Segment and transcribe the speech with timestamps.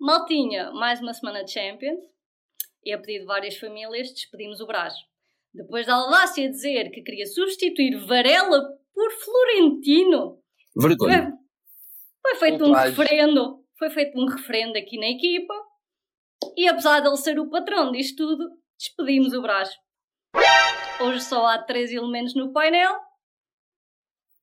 [0.00, 1.98] Maltinha, mais uma semana de Champions.
[2.84, 4.94] E a pedido de várias famílias, despedimos o Brás.
[5.52, 8.62] Depois da audácia dizer que queria substituir Varela
[8.94, 10.38] por Florentino,
[10.76, 11.32] Vergonha.
[12.22, 13.64] foi, foi feito um referendo.
[13.76, 15.54] Foi feito um referendo aqui na equipa.
[16.56, 19.70] E apesar de ele ser o patrão disto tudo, despedimos o Brás.
[21.00, 22.92] Hoje só há três elementos no painel.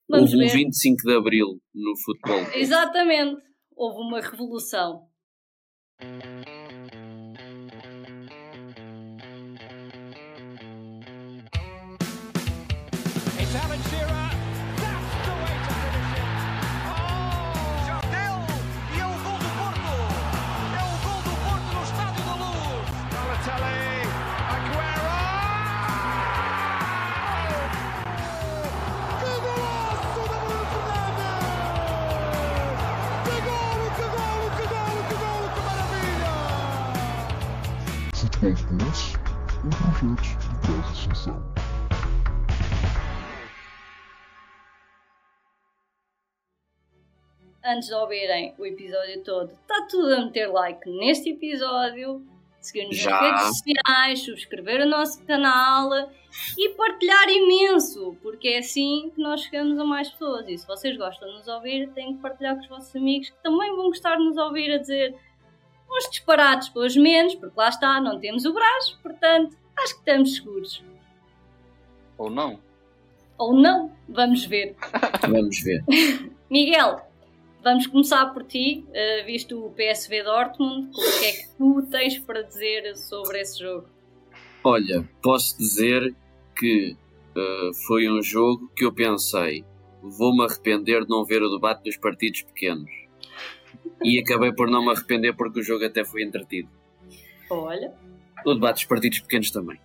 [0.09, 0.53] Vamos Houve um ver.
[0.53, 2.57] 25 de Abril no futebol.
[2.57, 3.41] Exatamente.
[3.75, 5.09] Houve uma revolução.
[6.01, 6.34] Mm-hmm.
[40.91, 41.41] Assunção.
[47.63, 52.23] Antes de ouvirem o episódio todo, está tudo a meter like neste episódio,
[52.61, 55.89] seguir-nos nas redes sociais, subscrever o nosso canal
[56.55, 60.47] e partilhar imenso, porque é assim que nós chegamos a mais pessoas.
[60.47, 63.41] E se vocês gostam de nos ouvir, têm que partilhar com os vossos amigos que
[63.41, 65.15] também vão gostar de nos ouvir a dizer
[65.89, 70.35] uns disparates pelos menos, porque lá está, não temos o braço, portanto, acho que estamos
[70.35, 70.83] seguros.
[72.17, 72.59] Ou não?
[73.37, 74.75] Ou não, vamos ver.
[75.27, 75.83] Vamos ver.
[76.49, 77.01] Miguel,
[77.61, 82.19] vamos começar por ti, uh, visto o PSV Dortmund, o que é que tu tens
[82.19, 83.89] para dizer sobre esse jogo?
[84.63, 86.15] Olha, posso dizer
[86.55, 86.95] que
[87.35, 89.65] eh, foi um jogo que eu pensei,
[90.01, 92.89] vou-me arrepender de não ver o debate dos partidos pequenos.
[94.03, 96.69] E acabei por não me arrepender porque o jogo até foi entretido.
[97.49, 97.93] Olha,
[98.45, 99.79] O debate dos partidos pequenos também.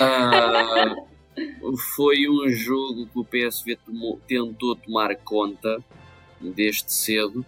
[0.00, 0.94] Ah,
[1.96, 5.82] foi um jogo que o PSV tomou- tentou tomar conta
[6.40, 7.44] desde cedo.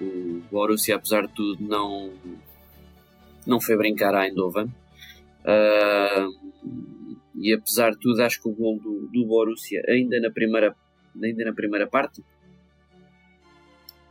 [0.00, 2.12] O Borussia, apesar de tudo, não,
[3.46, 4.72] não foi brincar a Eindhoven.
[5.44, 6.28] Ah,
[7.34, 10.74] e apesar de tudo, acho que o gol do, do Borussia, ainda na primeira,
[11.22, 12.24] ainda na primeira parte,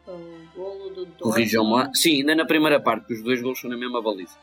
[0.07, 1.75] o golo do corrijam-me lá.
[1.83, 1.97] Dortmund.
[1.99, 4.37] Sim, ainda na primeira parte, os dois gols são na mesma baliza.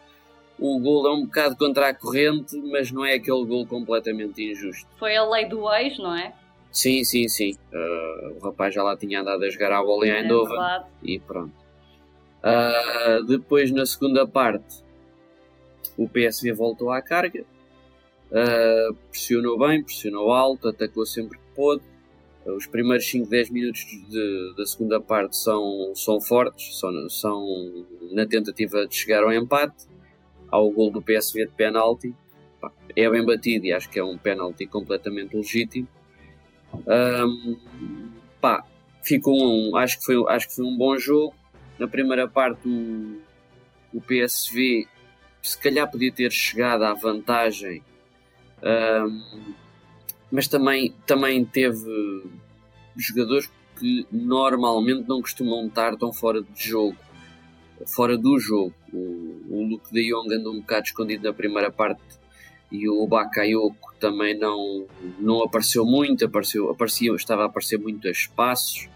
[0.59, 4.87] O gol é um bocado contra a corrente, mas não é aquele gol completamente injusto.
[4.98, 6.32] Foi a lei do ex, não é?
[6.70, 7.56] Sim, sim, sim.
[7.72, 10.84] Ah, o rapaz já lá tinha andado a jogar a bola em É Eindhoven verdade.
[11.03, 11.53] e pronto.
[12.42, 14.82] Ah, depois, na segunda parte,
[15.97, 17.44] o PSV voltou à carga,
[18.32, 21.82] Ah, pressionou bem, pressionou alto, atacou sempre que pôde.
[22.44, 28.26] Os primeiros 5, 10 minutos de- da segunda parte são, são fortes, são, são na
[28.26, 29.86] tentativa de chegar ao empate.
[30.50, 32.15] Há o gol do PSV de penalti,
[32.97, 35.88] é bem batido e acho que é um penalti completamente legítimo.
[36.87, 37.56] Ahm,
[38.41, 38.65] pá,
[39.03, 41.34] ficou um, acho que foi, acho que foi um bom jogo.
[41.78, 43.21] Na primeira parte o,
[43.93, 44.87] o PSV
[45.43, 47.83] se calhar podia ter chegado à vantagem,
[48.62, 49.53] ahm,
[50.33, 52.25] mas também, também teve
[52.97, 56.97] jogadores que normalmente não costumam estar tão fora de jogo,
[57.86, 58.74] fora do jogo.
[58.92, 62.02] O, o Luke de Jong andou um bocado escondido na primeira parte
[62.70, 64.86] e o Bakayoko também não,
[65.18, 68.88] não apareceu muito, apareceu, aparecia, estava a aparecer muito a espaços.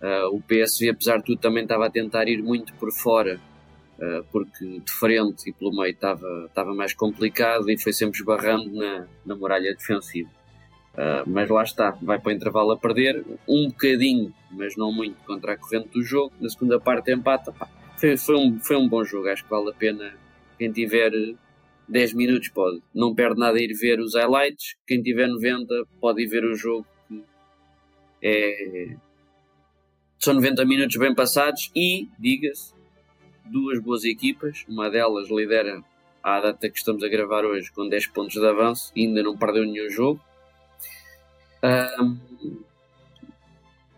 [0.00, 3.40] Ah, o PSV, apesar de tudo, também estava a tentar ir muito por fora,
[4.00, 8.72] ah, porque de frente e pelo meio estava, estava mais complicado e foi sempre esbarrando
[8.72, 10.30] na, na muralha defensiva.
[10.96, 15.16] Ah, mas lá está, vai para o intervalo a perder, um bocadinho, mas não muito,
[15.26, 16.32] contra a corrente do jogo.
[16.40, 17.50] Na segunda parte, empata.
[17.52, 17.68] Pá,
[17.98, 20.14] Foi, foi, um, foi um bom jogo, acho que vale a pena.
[20.58, 21.12] Quem tiver
[21.88, 24.76] 10 minutos pode, não perde nada ir ver os highlights.
[24.86, 25.66] Quem tiver 90
[26.00, 26.86] pode ir ver o jogo.
[28.22, 28.96] É,
[30.18, 32.74] são 90 minutos bem passados e, diga-se,
[33.44, 34.64] duas boas equipas.
[34.68, 35.82] Uma delas lidera
[36.22, 39.64] à data que estamos a gravar hoje com 10 pontos de avanço ainda não perdeu
[39.64, 40.20] nenhum jogo.
[41.62, 42.18] Ahm,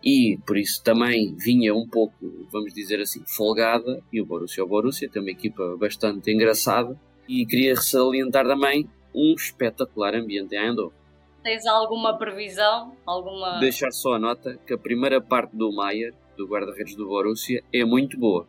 [0.09, 2.15] e por isso também vinha um pouco,
[2.51, 4.01] vamos dizer assim, folgada.
[4.11, 6.99] E o Borussia, o Borussia tem uma equipa bastante engraçada.
[7.27, 10.97] E queria salientar também um espetacular ambiente em Eindhoven.
[11.43, 12.95] Tens alguma previsão?
[13.05, 13.59] Alguma.
[13.59, 17.85] Deixar só a nota que a primeira parte do Maier, do guarda-redes do Borussia, é
[17.85, 18.47] muito boa.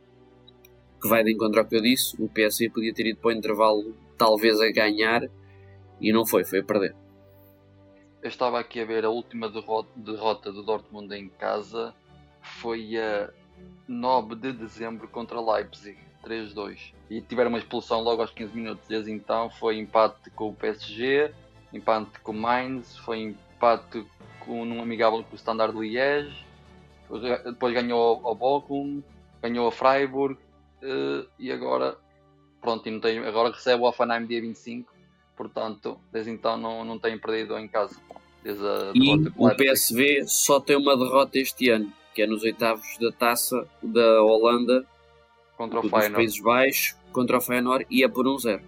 [1.00, 3.32] Que vai de encontro ao que eu disse, o PSV podia ter ido para o
[3.32, 5.22] intervalo talvez a ganhar
[6.00, 6.96] e não foi, foi a perder.
[8.22, 11.94] Eu estava aqui a ver a última derrota, do Dortmund em casa.
[12.42, 13.30] Foi a
[13.88, 16.92] 9 de dezembro contra Leipzig, 3-2.
[17.08, 18.86] E tiveram uma expulsão logo aos 15 minutos.
[18.86, 21.32] Desde então foi empate com o PSG,
[21.72, 24.06] empate com o Mainz, foi empate
[24.40, 26.44] com um amigável com o Standard Liège,
[27.44, 29.02] depois ganhou ao Bochum,
[29.42, 30.38] ganhou a Freiburg
[30.82, 31.96] eh, e agora
[32.60, 34.92] pronto, não tem, agora recebe o Offenheim dia 25,
[35.40, 37.98] portanto, desde então não, não tem perdido em casa.
[38.44, 39.56] Desde a E derrota com o.
[39.56, 44.84] PSV só tem uma derrota este ano, que é nos oitavos da taça da Holanda,
[45.56, 46.14] contra o dos Feyenoord.
[46.14, 48.62] Países Baixos, contra o Feyenoord, e é por um zero.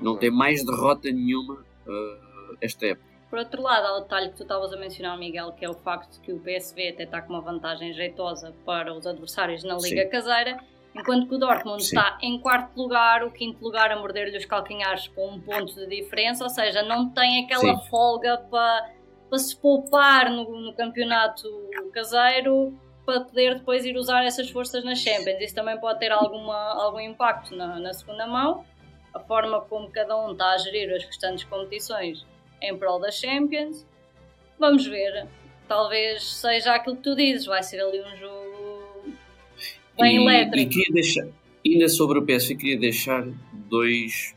[0.00, 3.06] Não tem mais derrota nenhuma uh, esta época.
[3.30, 5.74] Por outro lado, há o detalhe que tu estavas a mencionar, Miguel, que é o
[5.74, 9.76] facto de que o PSV até está com uma vantagem jeitosa para os adversários na
[9.76, 10.10] Liga Sim.
[10.10, 10.58] Caseira,
[10.94, 11.96] enquanto que o Dortmund Sim.
[11.96, 15.86] está em quarto lugar, o quinto lugar a morder-lhe os calcanhares com um ponto de
[15.86, 17.88] diferença, ou seja, não tem aquela Sim.
[17.88, 18.90] folga para,
[19.28, 21.48] para se poupar no, no campeonato
[21.92, 25.40] caseiro para poder depois ir usar essas forças nas Champions.
[25.40, 28.64] Isso também pode ter alguma, algum impacto na, na segunda mão,
[29.12, 32.24] a forma como cada um está a gerir as restantes competições
[32.60, 33.86] em prol das Champions.
[34.58, 35.26] Vamos ver.
[35.66, 38.41] Talvez seja aquilo que tu dizes, vai ser ali um jogo
[39.98, 41.26] bem e, e queria deixar,
[41.64, 43.26] ainda sobre o PSV, queria deixar
[43.68, 44.34] dois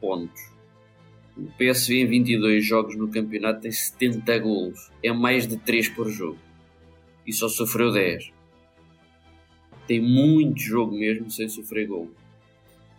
[0.00, 0.40] pontos.
[1.36, 6.08] O PSV em 22 jogos no campeonato tem 70 golos, é mais de 3 por
[6.10, 6.38] jogo
[7.26, 8.32] e só sofreu 10.
[9.86, 12.10] Tem muito jogo mesmo sem sofrer gol.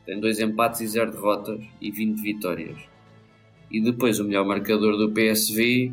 [0.05, 2.77] Tem dois empates e 0 derrotas e 20 vitórias.
[3.69, 5.91] E depois o melhor marcador do PSV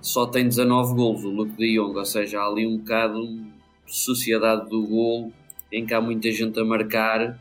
[0.00, 3.26] só tem 19 golos, o Luke de Jong, ou seja, há ali um bocado
[3.86, 5.32] de sociedade do golo
[5.72, 7.38] em que há muita gente a marcar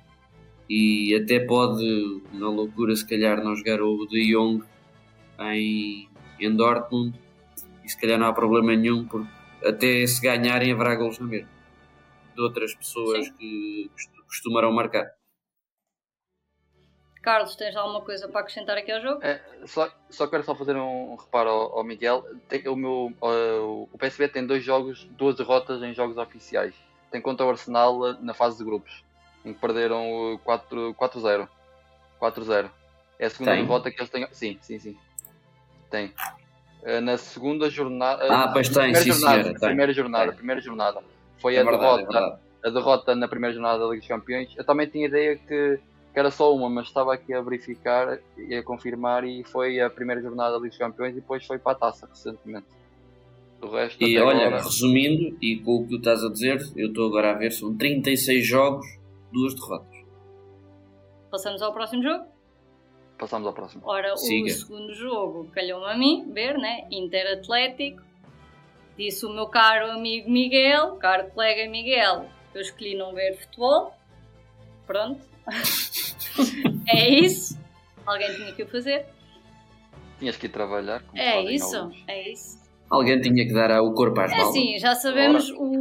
[0.69, 4.63] e até pode, na loucura, se calhar não jogar o de Jong
[5.39, 6.09] em,
[6.39, 7.18] em Dortmund
[7.83, 9.29] e se calhar não há problema nenhum porque
[9.65, 11.57] até se ganharem haverá golos na mesma
[12.35, 15.07] de outras pessoas que costu- costumarão marcar.
[17.23, 19.21] Carlos, tens alguma coisa para acrescentar aqui ao jogo?
[19.21, 22.23] É, só, só quero só fazer um reparo ao, ao Miguel.
[22.47, 26.73] Tem, o, meu, uh, o PSV tem dois jogos, duas derrotas em jogos oficiais.
[27.12, 29.04] Tem contra o Arsenal na fase de grupos,
[29.45, 31.48] em que perderam uh, 4 4-0.
[32.21, 32.69] 4-0.
[33.19, 33.62] É a segunda Tem?
[33.63, 34.27] derrota que eles têm.
[34.31, 34.98] Sim, sim, sim.
[35.89, 36.13] Tem.
[36.83, 38.25] Uh, na segunda jornada.
[38.31, 39.68] Ah, pois tem, primeira sim, jornada, senhora, tem.
[39.69, 40.36] primeira jornada, Tem.
[40.36, 41.04] primeira jornada.
[41.39, 42.42] Foi É a verdade, é derrota verdade.
[42.65, 44.54] a derrota na primeira jornada da Liga dos Campeões.
[44.57, 45.80] Eu também tinha ideia que,
[46.13, 49.89] que era só uma, mas estava aqui a verificar e a confirmar e foi a
[49.89, 52.65] primeira jornada da Liga dos Campeões e depois foi para a taça recentemente.
[53.59, 56.89] Do resto, E olha, agora, resumindo, e com o que tu estás a dizer, eu
[56.89, 58.86] estou agora a ver, são 36 jogos,
[59.31, 59.98] duas derrotas.
[61.31, 62.25] Passamos ao próximo jogo?
[63.18, 63.81] passamos ao próximo.
[63.86, 64.45] Ora, Siga.
[64.45, 66.88] o segundo jogo calhou-me a mim ver, né?
[66.92, 68.01] Inter Atlético.
[68.95, 73.94] Disse o meu caro amigo Miguel, caro colega Miguel, que eu escolhi não ver futebol.
[74.86, 75.21] Pronto.
[76.88, 77.59] é isso.
[78.06, 79.06] Alguém tinha que o fazer.
[80.19, 81.04] Tinhas que ir trabalhar.
[81.04, 81.92] como É fazem isso.
[82.07, 82.66] É isso.
[82.89, 84.49] Alguém tinha que dar o corpo às É balas.
[84.49, 85.71] assim, já sabemos, o,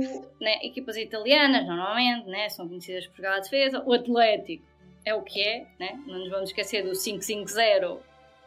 [0.40, 3.82] né, equipas italianas normalmente né, são conhecidas por jogar a defesa.
[3.86, 4.64] O Atlético
[5.04, 5.98] é o que é, né?
[6.06, 7.98] não nos vamos esquecer do 5-5-0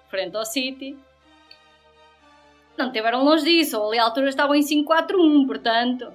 [0.09, 0.97] frente ao City.
[2.77, 6.11] Não tiveram longe disso, ou ali à altura estavam em 5-4-1, portanto.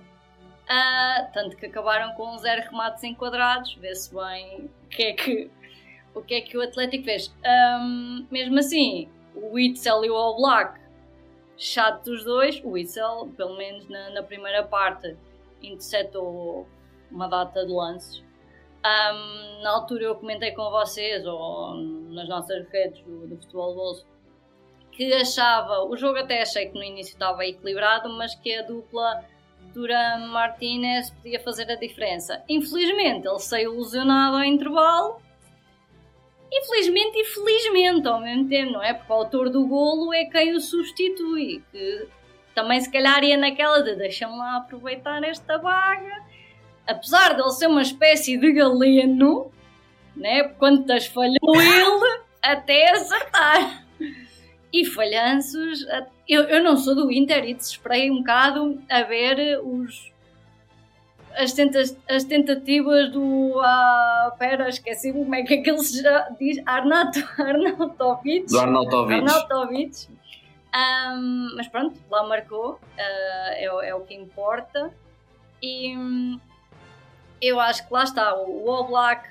[0.68, 5.50] ah, tanto que acabaram com zero remates enquadrados, vê-se bem o que é que
[6.14, 7.34] o, que é que o Atlético fez.
[7.44, 10.80] Ahm, mesmo assim, o Witzel e o All Black
[11.56, 15.16] chato dos dois, o Witzel, pelo menos na, na primeira parte,
[15.62, 16.66] interceptou
[17.10, 18.22] uma data de lances.
[18.82, 24.06] Ahm, na altura eu comentei com vocês, ou nas nossas redes do, do Futebol Bolso,
[24.92, 29.24] que achava, o jogo até achei que no início estava equilibrado, mas que a dupla
[29.72, 32.42] Duran Martinez podia fazer a diferença.
[32.48, 35.20] Infelizmente ele saiu lesionado ao intervalo.
[36.56, 38.94] Infelizmente e felizmente ao mesmo tempo, não é?
[38.94, 42.06] Porque o autor do golo é quem o substitui, que
[42.54, 46.22] também se calhar ia naquela de deixa-me lá aproveitar esta vaga.
[46.86, 49.50] Apesar de ele ser uma espécie de galeno,
[50.14, 50.44] né?
[50.44, 53.84] Quantas falhou ele até acertar.
[54.72, 55.84] E falhanços,
[56.28, 60.12] eu, eu não sou do Inter e desesperei um bocado a ver os,
[61.36, 63.60] as, tenta as tentativas do.
[63.60, 66.62] Ah, pera, esqueci como é que aquele se já diz.
[66.66, 68.46] Arnato, Arnautovic.
[68.46, 69.14] Do Arnautovic.
[69.20, 70.08] Arnautovic.
[70.72, 74.92] Ahm, mas pronto, lá marcou, ah, é, o- é o que importa.
[75.62, 76.40] E hum,
[77.40, 79.28] eu acho que lá está, o All Black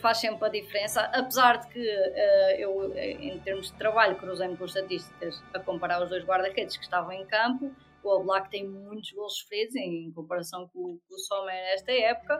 [0.00, 4.64] faz sempre a diferença, apesar de que ah, eu, em termos de trabalho, cruzei-me com
[4.66, 7.72] estatísticas a comparar os dois guarda-redes que estavam em campo
[8.06, 12.38] o Oblak tem muitos gols sofridos em comparação com, com o Sommer nesta época.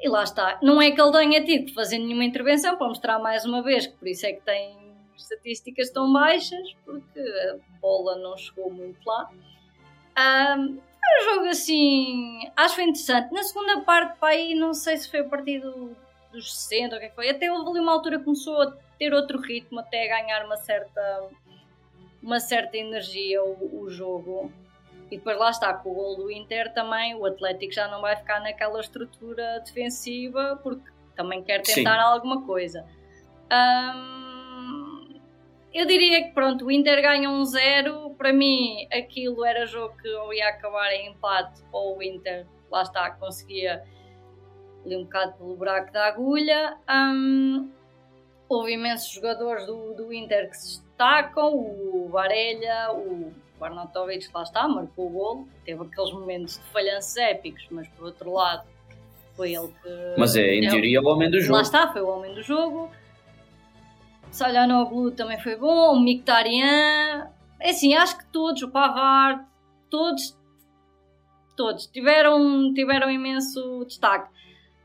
[0.00, 0.58] E lá está.
[0.62, 3.86] Não é que ele tenha tido que fazer nenhuma intervenção para mostrar mais uma vez
[3.86, 8.98] que por isso é que tem estatísticas tão baixas, porque a bola não chegou muito
[9.06, 9.30] lá.
[10.18, 13.32] Um, um jogo assim, acho interessante.
[13.32, 15.96] Na segunda parte, pá, aí não sei se foi a partir do,
[16.32, 17.30] dos 60 ou o é que foi.
[17.30, 20.56] Até houve ali uma altura que começou a ter outro ritmo, até a ganhar uma
[20.56, 21.28] certa,
[22.22, 24.52] uma certa energia o, o jogo.
[25.10, 28.16] E depois lá está, com o gol do Inter também, o Atlético já não vai
[28.16, 32.02] ficar naquela estrutura defensiva porque também quer tentar Sim.
[32.02, 32.84] alguma coisa.
[33.52, 35.20] Hum,
[35.72, 38.14] eu diria que pronto, o Inter ganha um zero.
[38.16, 42.82] Para mim, aquilo era jogo que ou ia acabar em empate ou o Inter, lá
[42.82, 43.84] está, conseguia
[44.84, 46.76] ali um bocado pelo buraco da agulha.
[46.90, 47.70] Hum,
[48.48, 53.32] houve imensos jogadores do, do Inter que se destacam, o Varelha, o
[53.64, 58.32] Arnautovic, lá está, marcou o golo, teve aqueles momentos de falhanços épicos, mas por outro
[58.32, 58.64] lado
[59.36, 60.14] foi ele que.
[60.18, 61.54] Mas é, em deu- teoria, o homem do jogo.
[61.56, 62.90] Lá está, foi o homem do jogo.
[64.30, 67.28] Salhanoglu também foi bom, o Mkhitaryan.
[67.60, 69.44] É assim, acho que todos, o Pavard,
[69.88, 70.36] todos,
[71.56, 74.28] todos tiveram, tiveram imenso destaque.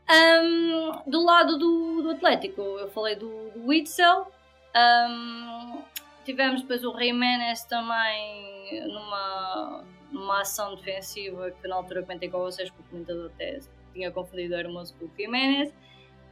[0.08, 4.26] Ahm, do lado do, do Atlético, eu falei do, do Witzel.
[4.74, 5.78] Ahm,
[6.24, 12.70] tivemos depois o Jiménez também numa, numa ação defensiva que na altura comentei com vocês,
[12.70, 13.60] que o comentador até
[13.92, 15.72] tinha confundido o Hermoso com o Jiménez.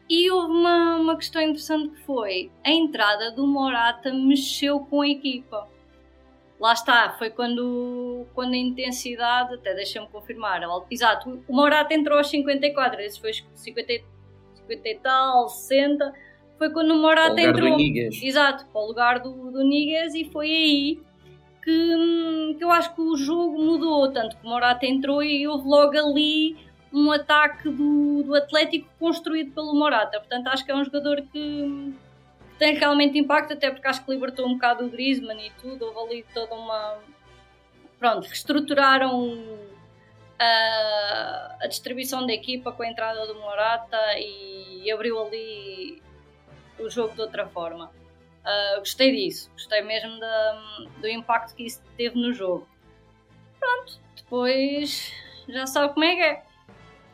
[0.08, 5.08] E houve uma, uma questão interessante que foi a entrada do Morata mexeu com a
[5.08, 5.68] equipa.
[6.58, 12.28] Lá está, foi quando, quando a intensidade, até deixa-me confirmar, exato, o Morata entrou aos
[12.30, 14.04] 54, esse foi 50, e-
[14.54, 16.12] 50 e tal, 60,
[16.58, 17.78] foi quando o Morata lugar do entrou.
[17.78, 18.22] Inigas.
[18.22, 21.00] Exato, para o lugar do, do Niguez e foi aí
[21.62, 25.68] que, que eu acho que o jogo mudou, tanto que o Morata entrou e houve
[25.68, 26.56] logo ali
[26.92, 30.18] um ataque do, do Atlético construído pelo Morata.
[30.18, 34.10] Portanto, acho que é um jogador que, que tem realmente impacto, até porque acho que
[34.10, 36.98] libertou um bocado o Griezmann e tudo, houve ali toda uma...
[37.98, 39.36] Pronto, reestruturaram
[40.38, 46.00] a, a distribuição da equipa com a entrada do Morata e abriu ali
[46.78, 47.90] o jogo de outra forma.
[48.44, 52.66] Uh, gostei disso, gostei mesmo da- do impacto que isso teve no jogo.
[53.58, 55.12] Pronto, depois
[55.48, 56.42] já sabe como é que é.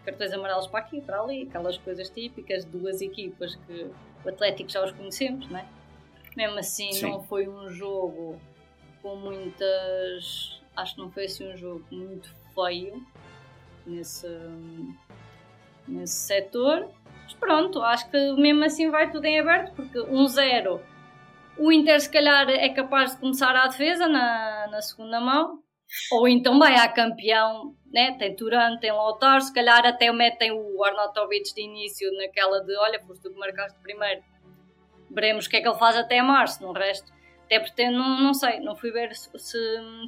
[0.05, 3.91] Cartões amarelos para aqui, para ali, aquelas coisas típicas de duas equipas que
[4.25, 5.67] o Atlético já os conhecemos, não é?
[6.37, 7.11] Mesmo assim, Sim.
[7.11, 8.39] não foi um jogo
[9.01, 10.61] com muitas.
[10.77, 13.05] Acho que não foi assim um jogo muito feio
[13.87, 14.29] nesse,
[15.89, 16.91] nesse setor.
[17.39, 20.81] Pronto, acho que mesmo assim vai tudo em aberto, porque 1-0
[21.57, 25.61] o Inter se calhar é capaz de começar a defesa na, na segunda mão,
[26.11, 28.17] ou então vai a campeão, né?
[28.19, 33.01] tem Turan, tem Lautaro, se calhar até metem o Arnautovic de início naquela de olha,
[33.07, 34.21] foste tu que marcaste primeiro.
[35.11, 37.13] Veremos o que é que ele faz até março, no resto.
[37.45, 39.59] Até porque não, não sei, não fui ver se, se,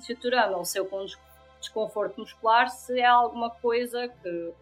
[0.00, 1.18] se o Turan ou se eu com des-
[1.60, 4.52] desconforto muscular, se é alguma coisa que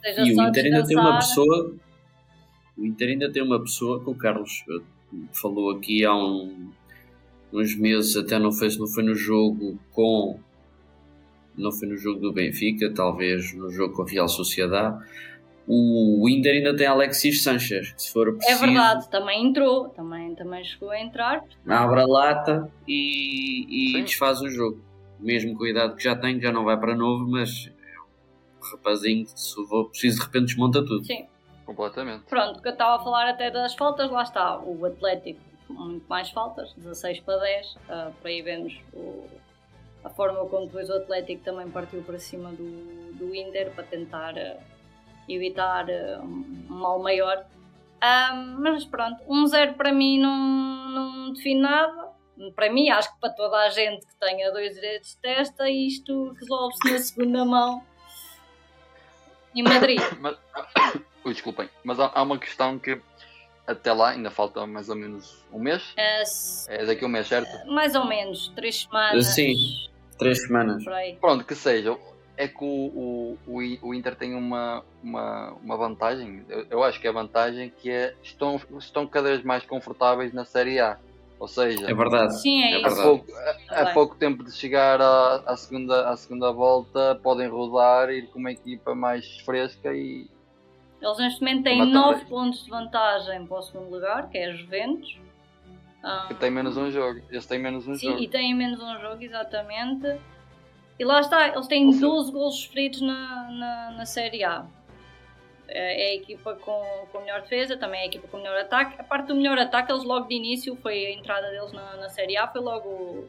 [0.00, 1.76] seja E só o Inter ainda tem uma pessoa.
[2.76, 6.70] O Inter ainda tem uma pessoa que o Carlos eh, falou aqui há um-
[7.52, 10.38] uns meses, até não foi, não foi no jogo com.
[11.56, 15.02] Não foi no jogo do Benfica, talvez no jogo com a Real Sociedade.
[15.66, 20.62] O, Inter ainda tem Alexis Sanchez, se for É preciso, verdade, também entrou, também, também
[20.62, 21.42] chegou a entrar.
[21.66, 24.80] abre a lata e, e desfaz o jogo.
[25.18, 28.70] Mesmo com a idade que já tem, já não vai para novo, mas é um
[28.76, 31.04] rapazinho que se for preciso de repente desmonta tudo.
[31.04, 31.24] Sim,
[31.66, 32.24] Completamente.
[32.26, 36.30] pronto, que eu estava a falar até das faltas, lá está, o Atlético, muito mais
[36.30, 39.26] faltas, 16 para 10, ah, por aí vemos o-
[40.04, 44.34] a forma como depois o Atlético também partiu para cima do, do Inter para tentar
[44.38, 44.56] ah,
[45.28, 47.44] evitar ah, um mal maior.
[48.00, 50.36] Ah, mas pronto, 1-0 para mim não,
[50.90, 52.14] não define nada.
[52.54, 56.32] Para mim, acho que para toda a gente que tenha dois direitos de testa, isto
[56.38, 57.82] resolve-se na segunda mão
[59.54, 59.98] em Madrid.
[60.20, 60.36] Mas,
[61.26, 63.00] Ui, desculpem, mas há, há uma questão que
[63.66, 65.82] até lá ainda falta mais ou menos um mês.
[66.24, 67.66] Se- É daqui a um mês, certo?
[67.66, 69.26] mais ou menos, três semanas.
[69.26, 69.54] Sim.
[70.16, 70.84] Três semanas.
[71.20, 71.98] Pronto, que seja.
[72.38, 76.44] É que o, o, o, Inter tem uma, uma, uma vantagem.
[76.48, 80.32] Eu, eu acho que é a vantagem que é estão, estão cada vez mais confortáveis
[80.32, 80.96] na Série A.
[81.40, 82.40] Ou seja, É verdade.
[82.40, 83.02] Sim, é, É verdade.
[83.02, 83.26] pouco,
[83.70, 83.94] há bem.
[83.94, 88.52] pouco tempo de chegar à, à, segunda, à segunda volta, podem rodar, ir com uma
[88.52, 90.28] equipa mais fresca e
[91.06, 92.28] Eles neste momento têm Matar 9 dois.
[92.28, 95.18] pontos de vantagem para o segundo lugar, que é a Juventus.
[96.02, 97.20] Ah, que tem menos um jogo.
[97.30, 98.22] Esse tem menos um Sim, jogo.
[98.22, 100.18] e têm menos um jogo, exatamente.
[100.98, 104.66] E lá está, eles têm Ou seja- 12 golos sofridos na, na, na Série A.
[105.68, 109.00] É é a equipa com, com melhor defesa, também é a equipa com melhor ataque.
[109.00, 112.08] A parte do melhor ataque, eles logo de início, foi a entrada deles na, na
[112.08, 113.28] Série A, foi logo,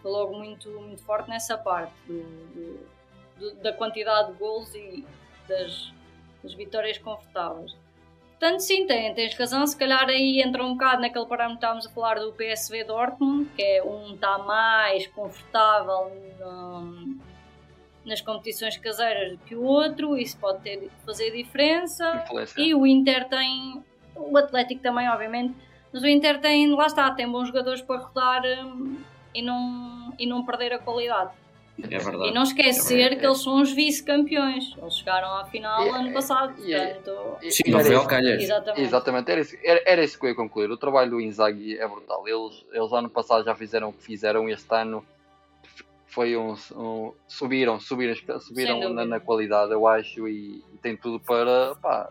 [0.00, 2.86] foi logo muito, muito forte nessa parte do, do-
[3.40, 5.04] do- da quantidade de golos e
[5.48, 5.92] das,
[6.44, 7.74] das vitórias confortáveis.
[8.38, 9.66] Portanto, sim, tem- tens razão.
[9.66, 13.48] Se calhar aí entra um bocado naquele parâmetro que estávamos a falar do PSV Dortmund,
[13.56, 17.16] que é um está mais confortável no-
[18.04, 22.22] nas competições caseiras do que o outro, isso pode ter, fazer diferença.
[22.24, 22.60] Influência.
[22.60, 23.82] E o Inter tem.
[24.14, 25.54] O Atlético também, obviamente.
[25.92, 28.98] Mas o Inter tem, lá está, tem bons jogadores para rodar hum,
[29.32, 31.30] e, não, e não perder a qualidade.
[31.82, 32.28] É verdade.
[32.28, 34.74] E não esquecer É que eles são os vice-campeões.
[34.80, 37.36] Eles chegaram à final ano passado, portanto.
[37.50, 38.42] Sim, não foi ao calhas.
[38.42, 38.80] Exatamente.
[38.82, 40.70] Exatamente, era isso, era, era isso que eu ia concluir.
[40.70, 42.26] O trabalho do Inzaghi é brutal.
[42.28, 45.04] Eles, eles ano passado já fizeram o que fizeram, este ano
[46.06, 51.18] foi um, um- subiram, subiram, subiram na, na qualidade, eu acho, e, e tem tudo
[51.18, 52.08] para pá,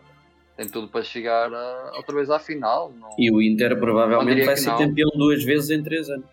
[0.58, 2.92] tem tudo para chegar a- outra vez à final.
[3.00, 4.76] Não- E o Inter provavelmente vai ser não.
[4.78, 6.26] campeão duas vezes em três anos.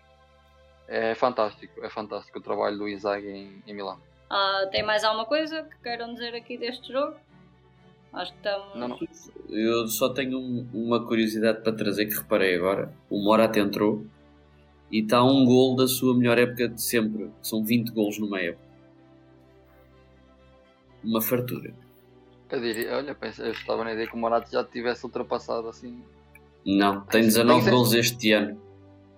[0.94, 3.98] É fantástico, é fantástico o trabalho do Inzaghi em, em Milão.
[4.28, 7.14] Ah, tem mais alguma coisa que queiram dizer aqui deste jogo?
[8.12, 8.74] Acho que estamos.
[8.74, 8.98] Não, não.
[9.48, 12.92] Eu só tenho um- uma curiosidade para trazer que reparei agora.
[13.08, 14.04] O Morata entrou
[14.90, 17.30] e está um gol da sua melhor época de sempre.
[17.40, 18.62] São 20 golos numa época.
[21.02, 21.72] Uma fartura.
[22.50, 26.02] Eu diria, olha, pensei, eu estava na ideia que o Morato já tivesse ultrapassado assim.
[26.66, 28.60] Não, tem Tem 19 que ser- golos este ano.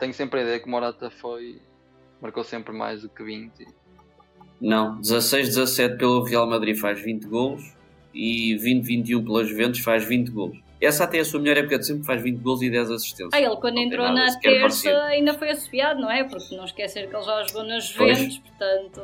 [0.05, 1.63] Tenho sempre a ideia que o Morata foi.
[2.21, 3.67] marcou sempre mais do que 20.
[4.61, 7.73] Não, 16, 17 pelo Real Madrid faz 20 golos
[8.13, 10.59] e 20, 21 pela Juventus faz 20 golos.
[10.79, 13.31] Essa até é a sua melhor época de sempre, faz 20 golos e 10 assistências.
[13.33, 14.97] Ah, ele quando Não entrou na terça parecido.
[14.97, 16.23] ainda foi associado, não é?
[16.23, 19.03] Porque não esquecer que ele já jogou nas Juventus, portanto.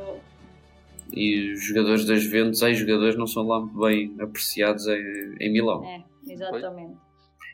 [1.14, 5.82] E os jogadores das Juventus, ex-jogadores, não são lá muito bem apreciados em, em Milão.
[5.82, 6.98] É, exatamente.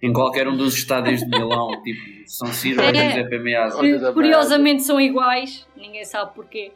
[0.03, 3.11] Em qualquer um dos estádios de Milão, tipo São Siro ou É.
[3.11, 4.13] Giuseppe Meazza.
[4.13, 6.73] Curiosamente são iguais, ninguém sabe porquê,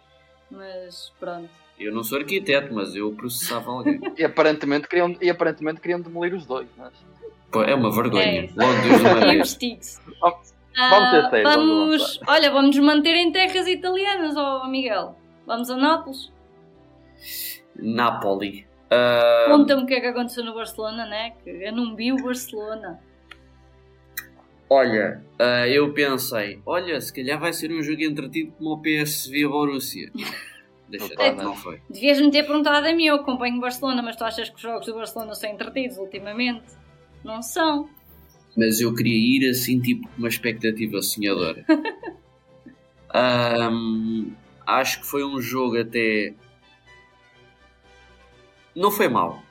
[0.51, 1.49] mas pronto.
[1.79, 3.99] Eu não sou arquiteto, mas eu processava alguém.
[4.17, 6.69] E aparentemente queriam, e aparentemente queriam demolir os dois.
[6.77, 6.93] Mas...
[7.51, 8.25] Pô, é uma vergonha.
[8.25, 8.51] É.
[8.55, 9.59] Logo Deus uma vez.
[10.21, 14.67] Vamos- Ah, vamos ter sério, vamos vamos, olha, vamos nos manter em terras italianas, ó
[14.69, 15.17] Miguel.
[15.47, 16.31] Vamos a Nápoles.
[17.77, 18.67] Napoli.
[18.91, 21.33] Ah, Conta-me o que é que aconteceu no Barcelona, né?
[21.43, 23.01] Que eu não vi o Barcelona.
[24.71, 29.45] Olha, ah, eu pensei, olha, se calhar vai ser um jogo entretido como o PSV
[29.45, 30.13] a Borussia.
[30.89, 31.55] Deixa Opa, estar, não.
[31.55, 31.81] foi.
[31.89, 34.87] Devias-me ter perguntado a mim, eu acompanho o Barcelona, mas tu achas que os jogos
[34.87, 36.65] do Barcelona são entretidos ultimamente?
[37.23, 37.89] Não são.
[38.57, 41.65] Mas eu queria ir assim, tipo, com uma expectativa sonhadora.
[43.15, 44.33] Ahm,
[44.67, 46.35] acho que foi um jogo até.
[48.75, 49.43] Não foi mau.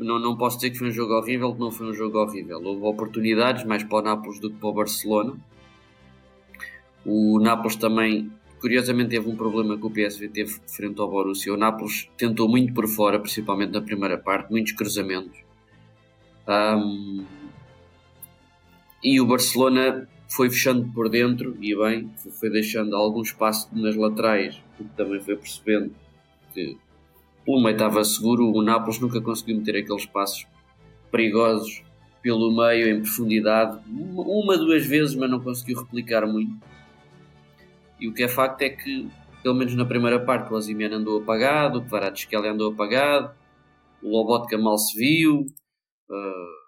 [0.00, 2.58] Não, não posso dizer que foi um jogo horrível, que não foi um jogo horrível.
[2.64, 5.36] Houve oportunidades mais para o Nápoles do que para o Barcelona.
[7.04, 11.52] O Nápoles também, curiosamente, teve um problema que o PSV teve frente ao Borussia.
[11.52, 15.38] O Nápoles tentou muito por fora, principalmente na primeira parte, muitos cruzamentos.
[16.46, 17.26] Ahm,
[19.04, 24.62] e o Barcelona foi fechando por dentro e bem, foi deixando algum espaço nas laterais,
[24.78, 25.94] o que também foi percebendo
[26.54, 26.78] que
[27.44, 30.46] pelo meio estava seguro, o Nápoles nunca conseguiu meter aqueles passos
[31.10, 31.82] perigosos
[32.22, 36.54] pelo meio, em profundidade, uma, duas vezes, mas não conseguiu replicar muito.
[37.98, 39.08] E o que é facto é que,
[39.42, 43.34] pelo menos na primeira parte, o Ozyman andou apagado, o Kvaratskhelia andou apagado,
[44.02, 45.46] o Lobotka mal se viu,
[46.10, 46.60] uh,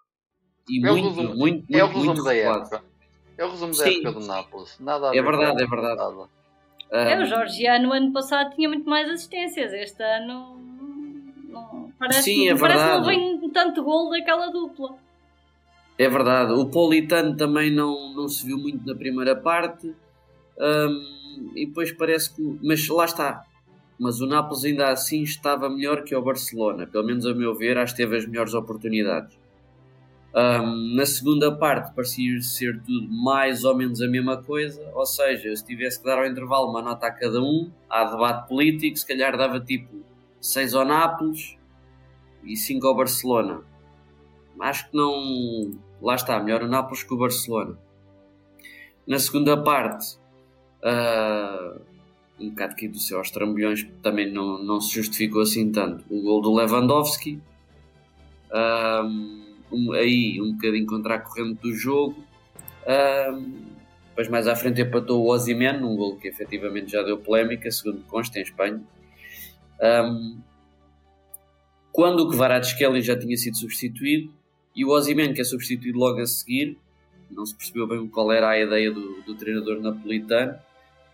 [0.69, 2.61] e É o muito, resumo- muito, muito, é o resumo muito da recuado.
[2.63, 2.85] época.
[3.39, 3.91] É o resumo da Sim.
[4.07, 4.77] época do Nápoles.
[4.81, 5.97] Nada a É ver verdade, é verdade.
[5.97, 6.29] nada.
[6.93, 9.73] É, Ah, o Georgiano ano passado tinha muito mais assistências.
[9.73, 10.61] Este ano
[11.49, 14.95] não, parece, Sim, é parece que não vem tanto gol daquela dupla.
[15.99, 16.53] É verdade.
[16.53, 19.95] O Politano também não, não se viu muito na primeira parte.
[20.61, 22.59] Ahm, e depois parece que.
[22.63, 23.45] Mas lá está.
[23.99, 26.87] Mas o Nápoles ainda assim estava melhor que o Barcelona.
[26.87, 29.39] Pelo menos a meu ver, acho que teve as melhores oportunidades.
[30.35, 34.83] Ahm, na segunda parte parecia ser tudo mais ou menos a mesma coisa.
[34.95, 38.49] Ou seja, se tivesse que dar ao intervalo uma nota a cada um, há debate
[38.49, 40.03] político, se calhar dava tipo
[40.41, 41.57] 6 ao Nápoles
[42.43, 43.63] e 5 ao Barcelona.
[44.61, 45.73] Acho que não.
[46.01, 47.79] Lá está, melhor o Nápoles que o Barcelona.
[49.07, 50.19] Na segunda parte,
[50.83, 51.77] ah,
[52.41, 56.05] um bocado aqui do céu aos trambolhões, também não, não se justificou assim tanto.
[56.09, 57.41] O gol do Lewandowski,
[58.51, 59.03] ah,
[59.73, 62.23] um- aí um bocadinho contra a corrente do jogo.
[64.09, 68.03] Depois mais à frente empatou o Ozyman, um gol que efetivamente já deu polémica, segundo
[68.03, 68.83] consta em Espanha.
[69.81, 70.39] Um,
[71.91, 74.31] quando o Kvaratskhelia já tinha sido substituído
[74.77, 76.79] e o Ozyman, que é substituído logo a seguir,
[77.31, 80.55] não se percebeu bem qual era a ideia do, do treinador napolitano,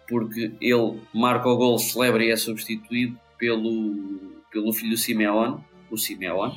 [0.08, 6.54] porque ele marca o gol, celebra e é substituído pelo, pelo filho Simeone, o Simeone.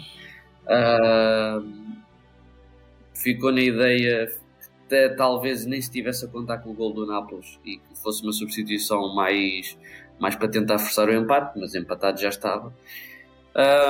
[3.13, 4.31] Ficou na ideia
[4.89, 8.23] que talvez nem se tivesse a contar com o gol do Nápoles e que fosse
[8.23, 9.77] uma substituição mais,
[10.19, 12.73] mais para tentar forçar o empate, mas empatado já estava.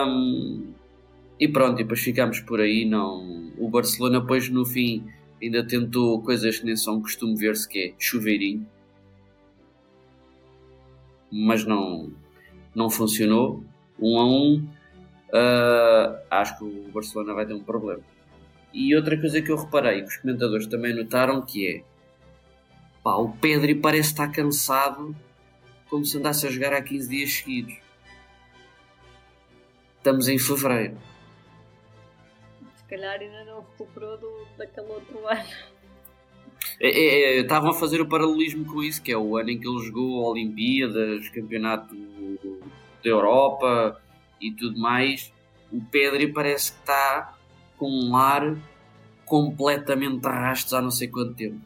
[0.05, 0.73] Um,
[1.39, 2.85] e pronto, e depois ficámos por aí.
[2.85, 5.03] Não, o Barcelona, depois no fim,
[5.41, 8.67] ainda tentou coisas que nem são costume ver-se, que é chuveirinho,
[11.31, 12.11] mas não,
[12.75, 13.63] não funcionou.
[13.99, 14.67] Um a um,
[15.31, 18.03] uh, acho que o Barcelona vai ter um problema.
[18.73, 21.83] E outra coisa que eu reparei, que os comentadores também notaram, que é
[23.03, 25.15] pá, o Pedri parece estar cansado
[25.89, 27.77] como se andasse a jogar há 15 dias seguidos.
[29.97, 30.97] Estamos em fevereiro.
[32.77, 35.49] Se calhar ainda não recuperou do, daquele outro ano.
[36.79, 39.59] É, é, é, estavam a fazer o paralelismo com isso, que é o ano em
[39.59, 41.95] que ele jogou Olimpíadas, Campeonato
[43.03, 44.01] da Europa
[44.41, 45.31] e tudo mais.
[45.71, 47.37] O Pedri parece que está
[47.77, 48.55] com um ar
[49.25, 51.61] completamente arrastos há não sei quanto tempo.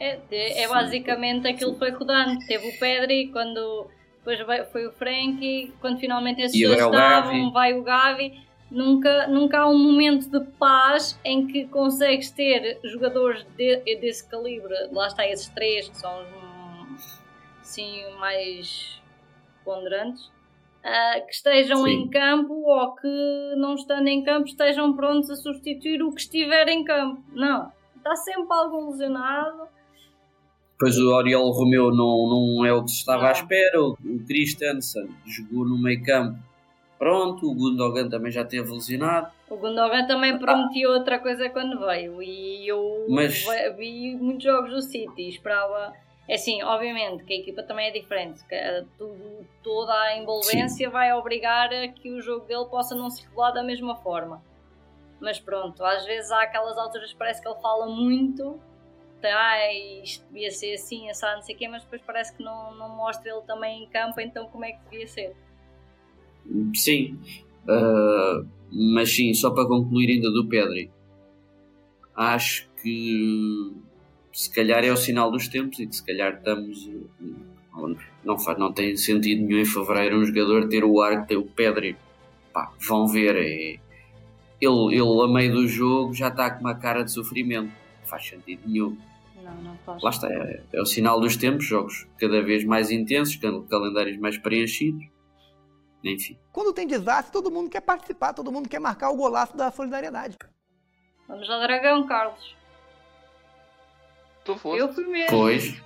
[0.00, 2.38] É, é basicamente aquilo que foi rodando.
[2.46, 3.88] Teve o Pedri quando
[4.24, 8.40] depois foi o Frankie, quando finalmente esses dois estavam, vai o Gavi.
[8.70, 14.72] Nunca, nunca há um momento de paz em que consegues ter jogadores de, desse calibre.
[14.90, 16.24] Lá está esses três que são
[17.60, 19.02] assim, mais
[19.64, 20.30] ponderantes.
[20.84, 21.90] Uh, que estejam Sim.
[21.90, 26.68] em campo ou que não estando em campo estejam prontos a substituir o que estiver
[26.68, 27.22] em campo.
[27.32, 29.68] Não, está sempre algo lesionado
[30.82, 33.80] Pois o Oriol Romeu não, não é o que se estava à espera.
[33.80, 36.36] O, o Christensen jogou no meio campo.
[36.98, 39.30] Pronto, o Gundogan também já teve lesionado.
[39.48, 40.94] O Gundogan também prometia ah.
[40.94, 42.20] outra coisa quando veio.
[42.20, 43.44] E eu Mas...
[43.78, 45.92] vi muitos jogos do City esperava.
[46.28, 48.44] É assim, obviamente que a equipa também é diferente.
[48.46, 50.92] Que eh, tudo, toda a envolvência Sim.
[50.92, 54.42] vai obrigar a que o jogo dele possa não se revelar da mesma forma.
[55.20, 58.60] Mas pronto, às vezes há aquelas alturas que parece que ele fala muito
[59.28, 62.74] ah, isto devia ser assim, assado, não sei o quê, mas depois parece que não,
[62.76, 65.36] não mostra ele também em campo, então como é que devia ser?
[66.74, 67.18] Sim,
[67.68, 70.90] uh, mas sim, só para concluir ainda do Pedri,
[72.14, 73.72] acho que
[74.32, 76.88] se calhar é o sinal dos tempos e que se calhar estamos.
[78.24, 81.36] Não, faz, não tem sentido nenhum em fevereiro um jogador ter o ar que tem
[81.36, 81.96] o Pedri.
[82.52, 83.78] Pá, vão ver, é,
[84.60, 87.72] ele, ele a meio do jogo já está com uma cara de sofrimento.
[88.00, 88.96] Não faz sentido nenhum.
[89.42, 90.02] Não, não faz.
[90.02, 93.36] Lá está, é, é, o sinal dos tempos, jogos cada vez mais intensos,
[93.68, 95.04] calendários mais preenchidos.
[96.04, 96.36] Enfim.
[96.52, 100.36] Quando tem desastre, todo mundo quer participar, todo mundo quer marcar o golaço da solidariedade.
[101.28, 102.61] Vamos ao Dragão, Carlos.
[104.44, 104.80] Tu foste.
[104.80, 105.30] Eu fui mesmo.
[105.30, 105.82] Pois.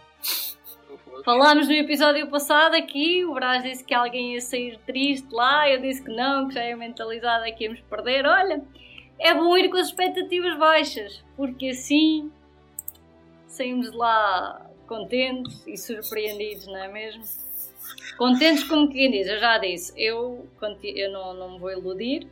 [1.24, 5.80] Falámos no episódio passado aqui, o Brás disse que alguém ia sair triste lá, eu
[5.80, 8.26] disse que não, que já ia mentalizada que íamos perder.
[8.26, 8.62] Olha,
[9.18, 12.30] é bom ir com as expectativas baixas, porque assim
[13.46, 17.24] saímos de lá contentes e surpreendidos, não é mesmo?
[18.16, 20.48] Contentes como quem diz, eu já disse, eu,
[20.82, 22.26] eu não, não me vou iludir,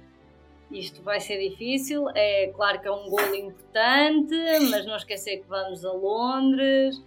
[0.75, 4.35] isto vai ser difícil, é claro que é um golo importante,
[4.71, 7.03] mas não esquecer que vamos a Londres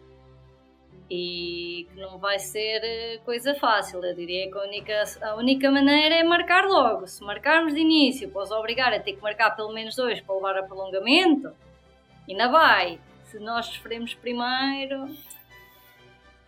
[1.10, 4.04] e que não vai ser eh, coisa fácil.
[4.04, 7.08] Eu diria que a única, a única maneira é marcar logo.
[7.08, 10.58] Se marcarmos de início, pois obrigar a ter que marcar pelo menos dois para levar
[10.58, 11.52] a prolongamento,
[12.28, 15.10] ainda vai se nós sofremos primeiro,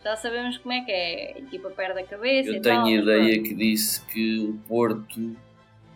[0.02, 1.34] já sabemos como é que é.
[1.36, 2.50] A equipa perde a cabeça.
[2.50, 5.36] Eu tenho tal, a ideia que disse que o Porto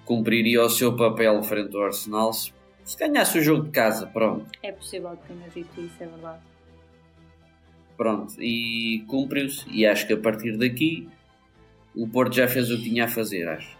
[0.04, 2.52] cumpriria o seu papel frente ao Arsenal se,
[2.84, 4.06] se ganhasse o jogo de casa.
[4.06, 4.46] Pronto.
[4.62, 6.42] É possível que tenhas dito isso, é verdade.
[7.96, 9.68] Pronto, e cumpriu-se.
[9.70, 11.08] E acho que a partir daqui
[11.94, 13.48] o Porto já fez o que tinha a fazer.
[13.48, 13.76] Acho.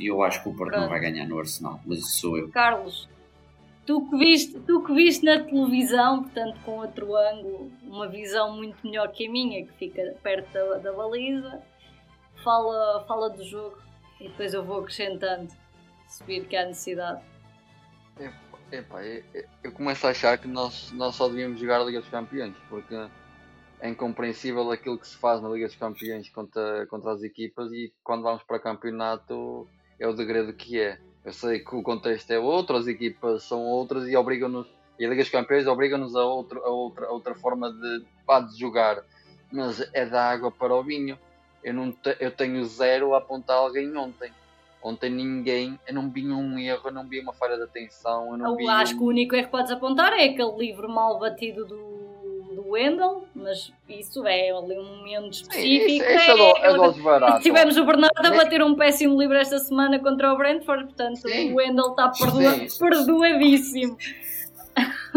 [0.00, 0.82] eu acho que o Porto Pronto.
[0.82, 2.48] não vai ganhar no Arsenal, mas isso sou eu.
[2.50, 3.08] Carlos,
[3.84, 8.86] tu que viste, tu que viste na televisão, portanto com outro ângulo, uma visão muito
[8.86, 11.60] melhor que a minha, que fica perto da, da baliza,
[12.44, 13.87] fala, fala do jogo
[14.20, 15.48] e depois eu vou acrescentando,
[16.06, 17.22] se vir que há necessidade.
[18.18, 18.32] Eu,
[19.62, 22.94] eu começo a achar que nós, nós só devíamos jogar a Liga dos Campeões, porque
[23.80, 27.92] é incompreensível aquilo que se faz na Liga dos Campeões contra, contra as equipas e
[28.02, 30.98] quando vamos para campeonato é o degredo que é.
[31.24, 34.66] Eu sei que o contexto é outro, as equipas são outras e obrigam-nos,
[34.98, 38.58] e a Liga dos Campeões obriga-nos a, outro, a, outra, a outra forma de, de
[38.58, 39.02] jogar,
[39.52, 41.18] mas é da água para o vinho.
[41.62, 44.30] Eu, não te- eu tenho zero a apontar alguém ontem.
[44.82, 48.58] Ontem ninguém, eu não vi um erro, eu não vi uma falha de atenção, eu
[48.60, 51.64] Eu acho um- que o único erro que podes apontar é aquele livro mal batido
[51.66, 55.88] do, do Wendell, mas isso é ali um momento Sim, específico.
[55.90, 57.42] isso, isso é, do, é dos baratos.
[57.42, 61.52] Tivemos o Bernardo a bater um péssimo livro esta semana contra o Brentford, portanto Sim.
[61.52, 62.78] o Wendell está perdoa- Sim.
[62.78, 63.96] perdoadíssimo.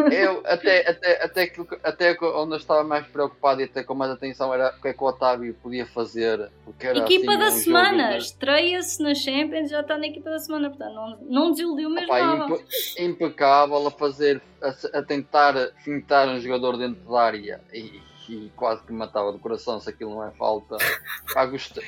[0.10, 4.12] Eu, até, até, até, que, até onde eu estava mais preocupado e até com mais
[4.12, 6.50] atenção era o que é que o Otávio podia fazer.
[6.66, 10.40] Porque era, equipa assim, da um semana, estreia-se na Champions já está na equipa da
[10.40, 12.46] semana, portanto não, não desiludiu mesmo nada.
[12.54, 12.66] impe-
[13.00, 18.84] impecável a fazer, a, a tentar fintar um jogador dentro da área e, e quase
[18.84, 20.78] que me matava do coração se aquilo não é falta.
[21.34, 21.84] Pá, gostei.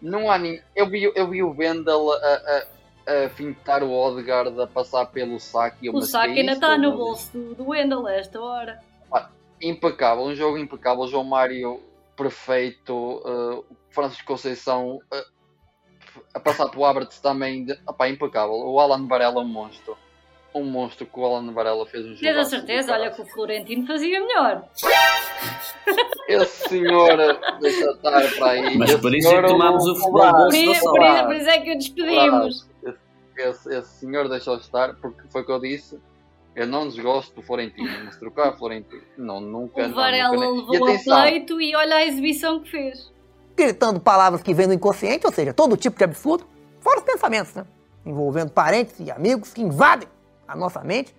[0.00, 0.62] Não há nem.
[0.74, 2.66] Eu vi, eu vi o Vendel a, a,
[3.10, 5.86] a fintar o Odegaard a passar pelo saque.
[5.86, 7.72] e O saque ainda está no bolso do,
[8.06, 8.80] a esta hora.
[9.60, 11.06] impecável, um jogo impecável.
[11.06, 11.82] João Mário
[12.16, 15.40] perfeito, uh, Francisco Conceição uh,
[16.34, 18.54] a passar pelo Havertz também, de, opá, impecável.
[18.54, 19.96] O Alan Varela, um monstro.
[20.52, 22.20] Um monstro que o Alan Varela fez um jogo.
[22.20, 24.64] Tens a certeza, olha que o Florentino fazia melhor.
[26.26, 27.16] Esse senhor
[27.60, 28.76] deixa estar para aí.
[28.76, 31.34] Mas Esse por isso é que senhor, tomámos o futebol Por isso, por, isso, por
[31.36, 32.68] isso é que o despedimos.
[33.36, 36.00] Esse, esse senhor deixou estar, porque foi o que eu disse.
[36.54, 39.82] Eu não desgosto do Florentino, mas trocar Florentino, não, nunca.
[39.82, 43.12] O não, Varela nunca, levou ao pleito e olha a exibição que fez.
[43.56, 46.44] Gritando palavras que vêm do inconsciente, ou seja, todo tipo de absurdo,
[46.80, 47.64] fora os pensamentos, né?
[48.04, 50.08] Envolvendo parentes e amigos que invadem
[50.50, 51.14] a nossa mente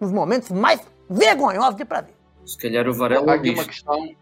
[0.00, 2.14] nos momentos mais vergonhosos de prazer.
[2.44, 4.14] Se calhar o Varela Há aqui uma questão.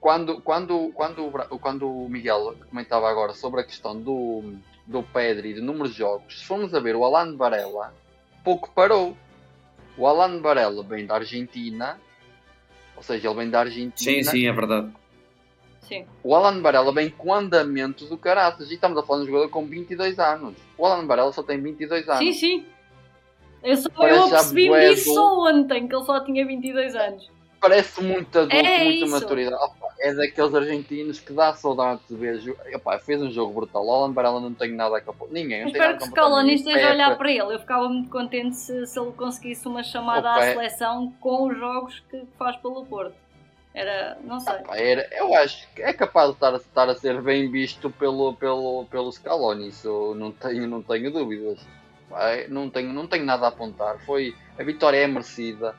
[0.00, 4.54] Quando, quando, quando, quando o Miguel comentava agora sobre a questão do,
[4.86, 7.92] do Pedri e do número de jogos, se formos a ver o Alan Varela,
[8.44, 9.16] pouco parou.
[9.98, 11.98] O Alan Varela vem da Argentina,
[12.96, 14.22] ou seja, ele vem da Argentina.
[14.22, 14.92] Sim, sim, é verdade.
[15.80, 16.04] Sim.
[16.22, 18.70] O Alan Varela vem com andamento do caraças.
[18.70, 20.56] E estamos a falar de um jogador com 22 anos.
[20.76, 22.18] O Alan Varela só tem 22 anos.
[22.18, 22.66] Sim, sim.
[23.62, 27.30] Eu, só, Parece eu bué disso do- ontem, que ele só tinha 22 anos.
[27.60, 29.10] Parece muito adulto, É muita isso.
[29.10, 29.56] maturidade.
[29.56, 32.56] Opa, é daqueles argentinos que dá saudade de ver.
[32.74, 33.84] Opa, fez um jogo brutal.
[33.84, 35.26] O Alan Varela não tem nada a capô.
[35.30, 35.62] Ninguém.
[35.62, 36.06] Não espero que o.
[36.06, 37.54] Scaloni esteja a olhar para ele.
[37.54, 41.48] Eu ficava muito contente se, se ele conseguisse uma chamada Opa, à é- seleção com
[41.48, 43.14] os jogos que faz pelo Porto.
[43.74, 44.54] Era, não sei.
[44.70, 48.32] era- eu acho que é capaz de estar, a- estar a ser bem visto pelo,
[48.34, 49.68] pelo, pelo Scaloni.
[49.68, 51.58] Isso eu não tenho, não tenho dúvidas.
[52.48, 53.98] Não, tenho, não tenho nada a apontar.
[54.06, 55.74] Foi, a vitória é merecida.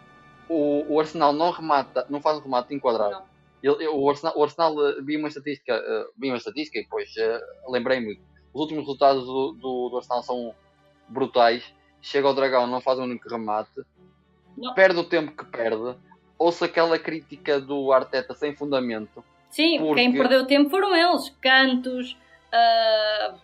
[0.50, 3.22] O, o Arsenal não remata, não faz um remate enquadrado.
[3.62, 7.12] Ele- o Arsenal, o Arsenal eh, vi uma estatística, eh, vi uma estatística e depois
[7.18, 8.20] eh, lembrei-me.
[8.54, 10.54] Os últimos resultados do, do, do Arsenal são
[11.10, 11.74] brutais.
[12.02, 13.82] Chega ao Dragão, não faz um único remate,
[14.58, 14.74] Não.
[14.74, 15.96] perde o tempo que perde.
[16.38, 19.24] Ouço aquela crítica do Arteta sem fundamento.
[19.50, 21.30] Sim, Porque- quem perdeu tempo foram eles.
[21.42, 22.16] Cantos,
[22.54, 23.36] ah,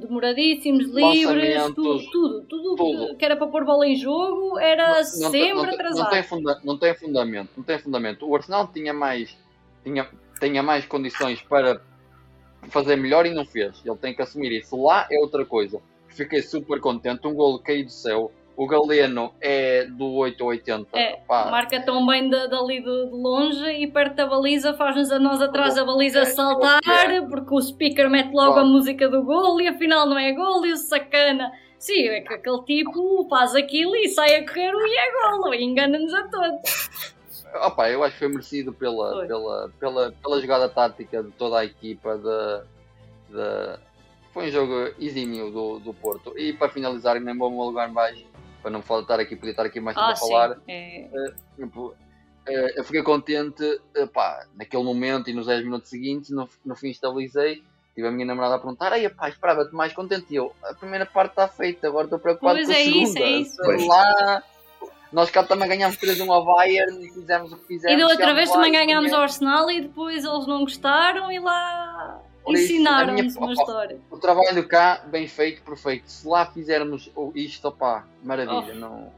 [0.00, 3.16] demoradíssimos, livres, tudo, tudo, tudo, tudo.
[3.16, 6.04] que era para pôr bola em jogo era Não- não, sempre não, tem- atrasado.
[6.04, 8.28] Não tem, funda- não tem fundamento, não tem fundamento.
[8.28, 9.36] O Arsenal tinha mais,
[9.84, 10.08] tinha,
[10.40, 11.80] tinha mais condições para
[12.68, 13.82] fazer melhor e não fez.
[13.84, 14.80] Ele tem que assumir isso.
[14.80, 15.80] Lá é outra coisa.
[16.08, 17.26] Fiquei super contente.
[17.26, 18.30] Um golo caiu do céu.
[18.56, 20.88] O Galeno é do 8 ou 80.
[20.98, 25.10] É, Pá, marca tão bem da- dali de, de longe e perto da baliza faz-nos
[25.10, 27.20] a nós atrás da baliza É, saltar é.
[27.22, 30.72] porque o speaker mete logo a música do gol e afinal não é gol e
[30.72, 31.50] o sacana.
[31.78, 35.64] Sim, é que aquele tipo faz aquilo e sai a correr e é golo e
[35.64, 36.90] engana-nos a todos.
[37.66, 39.26] Opa, eu acho que foi merecido pela, Foi.
[39.26, 42.16] pela, pela, pela jogada tática de toda a equipa.
[42.16, 43.78] De, de-
[44.32, 46.32] Foi um jogo exímio do, do Porto.
[46.38, 48.24] E para finalizar, nem vou lugar baixo,
[48.62, 50.58] para não faltar aqui, podia estar aqui mais tempo Ah, a falar.
[50.68, 51.08] É,
[51.56, 51.94] Tipo,
[52.46, 53.62] eh, eu fiquei contente,
[53.94, 57.62] eh, pá, naquele momento e nos 10 minutos seguintes, no, no fim estabilizei.
[57.94, 60.26] Tive a minha namorada a perguntar: Ai, pá, esperava-te mais contente.
[60.30, 63.02] E eu, a primeira parte está feita, agora estou preocupado Pois com a é segunda.
[63.04, 63.56] isso, é isso.
[63.56, 64.42] Sei lá.
[65.12, 67.94] Nós cá também ganhámos 3-1 ao Bayern e fizemos o que fizemos.
[67.94, 72.18] E da outra vez também ganhámos ao Arsenal e depois eles não gostaram e lá
[72.50, 73.98] ensinaram-nos minha- uma história.
[74.10, 76.10] O trabalho cá, bem feito, perfeito.
[76.10, 78.72] Se lá fizermos isto, opá, maravilha.
[78.74, 78.78] Oh.
[78.78, 79.12] Não...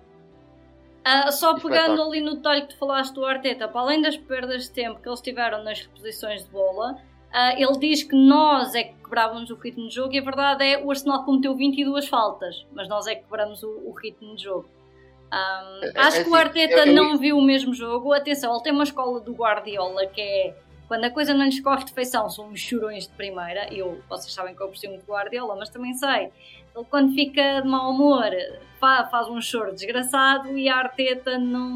[1.04, 4.64] Ah, só pegando ali no detalhe que tu falaste do Arteta, para além das perdas
[4.64, 6.96] de tempo que eles tiveram nas reposições de bola,
[7.32, 10.64] ah, ele diz que nós é que quebrávamos o ritmo de jogo e a verdade
[10.64, 14.44] é o Arsenal cometeu 22 faltas, mas nós é que quebramos o, o ritmo de
[14.44, 14.66] jogo.
[15.30, 18.12] Ah, É- é acho que o assim, Arteta eu- não viu o mesmo jogo.
[18.14, 20.54] Atenção, ele tem uma escola do Guardiola que é
[20.88, 23.72] quando a coisa não lhes corre de feição, são uns chorões de primeira.
[23.72, 26.30] Eu, vocês sabem que eu aprecio muito o Guardiola, mas também sei.
[26.74, 28.30] Ele, quando fica de mau humor,
[28.80, 31.68] fa- faz um choro desgraçado e a Arteta não,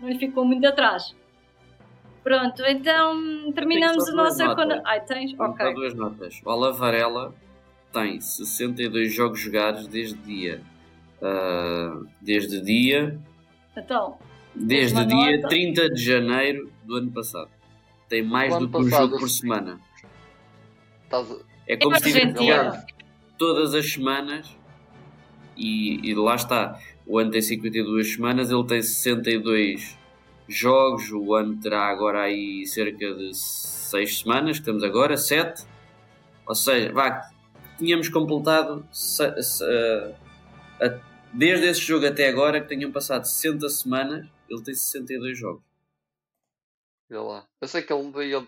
[0.00, 1.14] não lhe ficou muito atrás.
[2.22, 4.82] Pronto, então terminamos a nossa notas.
[4.84, 5.32] Ai, tens?
[5.34, 5.74] Dar Ok.
[5.74, 6.40] duas notas.
[6.44, 7.34] O Alavarela
[7.92, 10.60] tem 62 jogos jogados desde dia.
[11.22, 13.18] ah, desde dia.
[13.76, 14.18] Então,
[14.54, 15.48] Desde dia nota.
[15.48, 17.48] 30 de janeiro do ano passado.
[18.10, 19.80] Tem mais do que um jogo por semana.
[21.04, 21.30] Estás
[21.66, 22.02] É como se
[22.34, 22.86] tivesse
[23.38, 24.54] todas as semanas
[25.56, 26.78] e, e lá está.
[27.06, 29.96] O ano tem 52 semanas, ele tem 62
[30.48, 31.10] jogos.
[31.12, 35.64] O ano terá agora aí cerca de 6 semanas, que estamos agora, 7.
[36.46, 37.30] Ou seja, vá,
[37.78, 41.00] tínhamos completado se- se- a- a-
[41.32, 45.62] desde esse jogo até agora que tenham passado 60 semanas, ele tem 62 jogos.
[47.10, 47.44] Olha lá.
[47.60, 48.46] Eu sei que ele, ele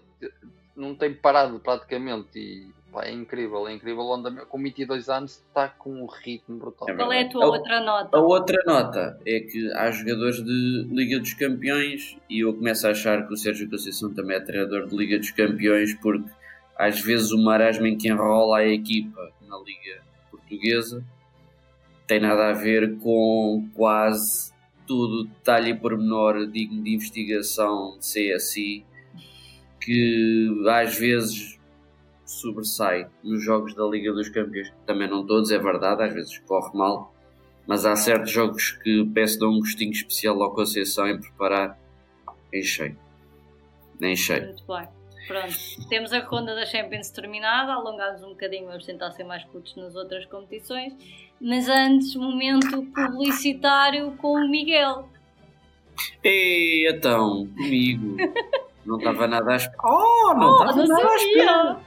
[0.77, 4.03] não tem parado praticamente e pá, é incrível, é incrível.
[4.05, 4.47] o andamento.
[4.47, 6.89] Com 22 anos está com um ritmo brutal.
[6.89, 8.17] É qual é a tua A- outra nota?
[8.17, 12.91] A outra nota é que há jogadores de Liga dos Campeões e eu começo a
[12.91, 16.31] achar que o Sérgio Conceição também é treinador de Liga dos Campeões porque
[16.77, 21.05] às vezes o marasmo em que enrola a equipa na Liga Portuguesa
[22.07, 24.52] tem nada a ver com quase
[24.93, 28.85] tudo detalhe e pormenor digno de investigação de CSI
[29.81, 31.59] que às vezes
[32.27, 34.71] sobressai nos jogos da Liga dos Campeões.
[34.85, 37.15] Também não todos, é verdade, às vezes corre mal,
[37.67, 41.79] mas há certos jogos que peço dar um gostinho especial ao Conceição em preparar
[42.53, 42.99] em cheio.
[43.99, 44.45] Nem cheio.
[44.45, 45.02] Muito bem.
[45.27, 45.55] Pronto,
[45.89, 49.95] temos a ronda da Champions terminada, alongámos um bocadinho, vamos tentar ser mais curtos nas
[49.95, 50.93] outras competições.
[51.41, 55.09] Mas antes, momento publicitário com o Miguel.
[56.25, 58.17] E então, comigo.
[58.85, 59.77] Não estava nada à espera.
[59.85, 61.81] Oh, não Oh, estava não nada à espera.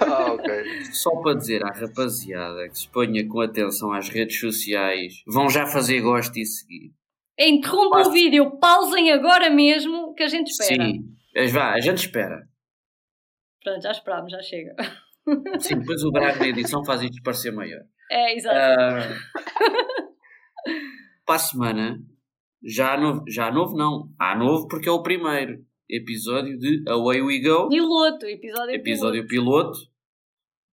[0.00, 0.84] Ah, ok.
[0.90, 5.66] Só para dizer à rapaziada que se ponha com atenção às redes sociais, vão já
[5.66, 6.92] fazer gosto e seguir.
[7.38, 8.08] Interrompa Passo.
[8.10, 10.82] o vídeo, pausem agora mesmo que a gente espera.
[10.82, 12.48] Sim, mas vá, a gente espera.
[13.62, 14.74] Pronto, já esperámos, já chega.
[15.60, 17.82] Sim, depois o Braga na edição faz isto parecer maior.
[18.10, 18.56] É, exato.
[18.56, 19.16] Ah,
[21.24, 21.98] para a semana,
[22.64, 26.82] já há novo, já há novo não, há novo porque é o primeiro episódio de
[26.88, 29.78] Away We Go, Piloto, episódio, episódio piloto.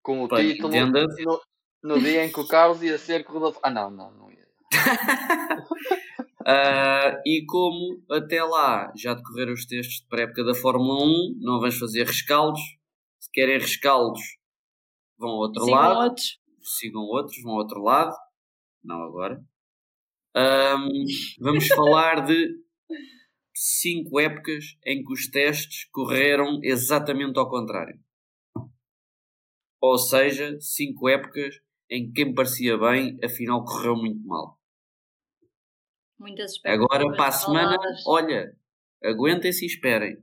[0.02, 1.06] Com o Pá, título entenda.
[1.19, 1.41] no,
[1.84, 3.60] no dia em que o Carlos ia ser corredor.
[3.62, 4.48] Ah, não, não, não ia.
[6.51, 11.59] Ah, e como até lá já decorreram os testes de pré-época da Fórmula 1, não
[11.59, 12.59] vamos fazer rescaldos.
[13.19, 14.19] Se querem rescaldos,
[15.15, 15.99] vão ao outro Sigam lado.
[15.99, 16.39] outros.
[16.63, 18.15] sigam outros, vão ao outro lado.
[18.83, 19.39] Não agora.
[20.35, 20.89] Ahm,
[21.39, 22.55] vamos falar de
[23.53, 27.99] cinco épocas em que os testes correram exatamente ao contrário.
[29.79, 31.59] Ou seja, cinco épocas
[31.91, 34.59] em que quem parecia bem, afinal correu muito mal.
[36.19, 38.03] Muitas Agora, para a semana, faladas.
[38.05, 38.51] olha,
[39.03, 40.17] aguentem-se e esperem.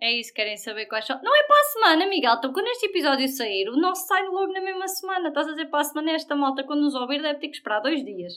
[0.00, 1.20] É isso, querem saber quais são.
[1.22, 2.34] Não é para a semana, Miguel.
[2.36, 5.28] Então, quando este episódio sair, o nosso sai logo na mesma semana.
[5.28, 7.80] Estás a dizer para a semana, esta malta, quando nos ouvir, deve ter que esperar
[7.80, 8.32] dois dias.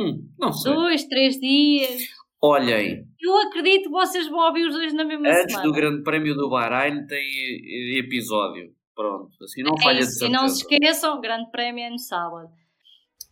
[0.00, 0.72] Hum, não sei.
[0.74, 2.02] Dois, três dias.
[2.42, 5.62] Olhem, Eu acredito que vocês vão ouvir os dois na mesma antes semana.
[5.62, 8.74] do Grande Prémio do Bahrein tem episódio.
[8.94, 11.98] Pronto, assim não É falha de isso, e não se esqueçam, grande prémio é no
[11.98, 12.48] sábado.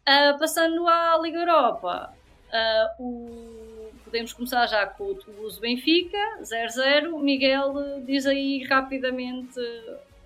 [0.06, 2.14] Ah, passando à Liga Europa,
[2.52, 7.18] ah, o- podemos começar já com o Toulouse Benfica, 0-0.
[7.22, 7.74] Miguel,
[8.06, 9.58] diz aí rapidamente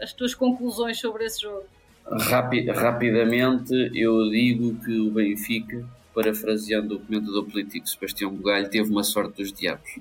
[0.01, 1.65] as tuas conclusões sobre esse jogo.
[2.07, 9.05] Rapi- rapidamente, eu digo que o Benfica, parafraseando o comentador político Sebastião Bugalho, teve uma
[9.05, 9.99] sorte dos diabos.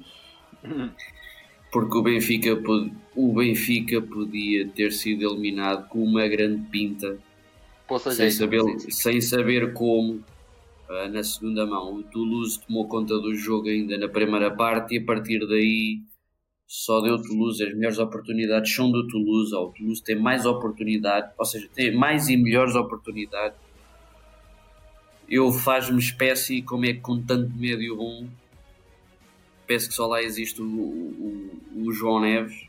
[1.71, 2.49] Porque o Benfica,
[3.15, 7.17] o Benfica podia ter sido eliminado com uma grande pinta,
[7.99, 8.33] sem jeito.
[8.33, 10.23] saber, sem saber como,
[11.11, 11.95] na segunda mão.
[11.95, 16.01] O Toulouse tomou conta do jogo ainda na primeira parte e a partir daí
[16.67, 17.63] só deu Toulouse.
[17.63, 19.53] As melhores oportunidades são do Toulouse.
[19.55, 23.57] O Toulouse tem mais oportunidade, ou seja, tem mais e melhores oportunidades.
[25.29, 28.27] Eu faz-me espécie como é que com tanto médio bom
[29.65, 32.67] penso que só lá existe o, o- o João Neves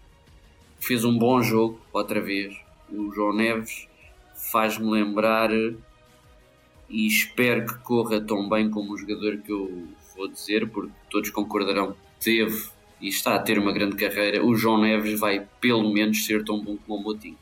[0.79, 2.55] que fez um bom jogo outra vez.
[2.89, 3.89] O João Neves
[4.53, 5.51] faz-me lembrar
[6.93, 11.31] e espero que corra tão bem como o jogador que eu vou dizer, porque todos
[11.31, 12.69] concordarão que teve
[13.01, 14.45] e está a ter uma grande carreira.
[14.45, 17.39] O João Neves vai pelo menos ser tão bom como o Motinho.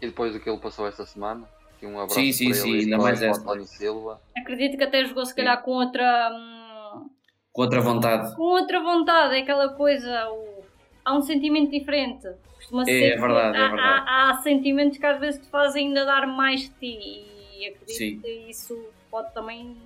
[0.00, 2.70] E depois do que ele passou esta semana, aqui um abraço Sim, sim, para sim,
[2.72, 3.42] ele ainda mais o esta.
[3.42, 4.20] António Silva.
[4.36, 6.30] Acredito que até jogou se calhar com outra.
[6.32, 7.08] hum,
[7.52, 8.36] Com outra vontade.
[8.36, 10.28] com outra vontade, é aquela coisa.
[10.30, 10.62] o-
[11.04, 12.28] Há um sentimento diferente.
[12.54, 14.04] Costuma É, ser é verdade, é há, verdade.
[14.06, 17.24] Há, há sentimentos que às vezes te fazem ainda dar mais de ti
[17.62, 19.76] e acredito que isso pode também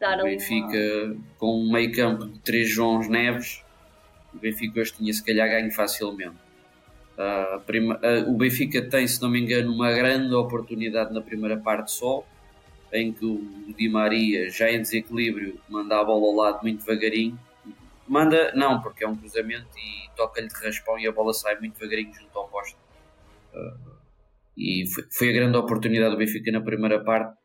[0.00, 3.62] dar O Benfica com um meio campo de três Joões Neves
[4.34, 6.36] O Benfica hoje tinha se calhar ganho facilmente.
[7.16, 11.56] A prima- ah, o Benfica tem, se não me engano, uma grande oportunidade na primeira
[11.56, 12.26] parte só,
[12.92, 17.38] em que o Di Maria, já em desequilíbrio, manda a bola ao lado muito devagarinho.
[18.06, 21.78] Manda, não, porque é um cruzamento e toca-lhe de raspão e a bola sai muito
[21.78, 22.76] devagarinho junto ao poste.
[23.54, 23.76] Ah,
[24.56, 27.36] e foi, foi a grande oportunidade do Benfica na primeira parte.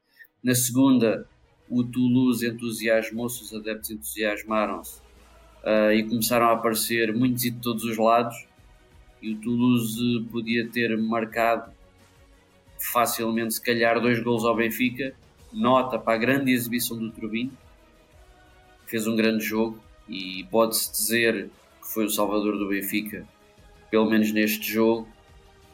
[0.44, 1.28] Na segunda,
[1.70, 5.02] o Toulouse entusiasmou-se, os adeptos entusiasmaram-se
[5.64, 8.48] ah, e começaram a aparecer muitos e de todos os lados.
[9.22, 11.72] E o Toulouse podia ter marcado
[12.92, 15.14] facilmente, se calhar, dois gols ao Benfica.
[15.52, 17.52] Nota para a grande exibição do Turbino,
[18.86, 21.50] fez um grande jogo e pode-se dizer
[21.82, 23.28] que foi o salvador do Benfica,
[23.90, 25.08] pelo menos neste jogo.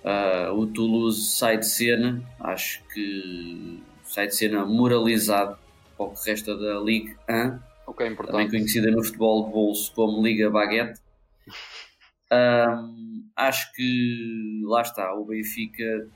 [0.06, 5.58] Ah, o Toulouse sai de cena, acho que sai de cena moralizado
[5.98, 8.50] para o que resta da Ligue 1, O que é também importante.
[8.52, 11.02] conhecida no futebol de bolso como Liga Baguette.
[12.32, 16.08] Ahm, acho que lá está, o Benfica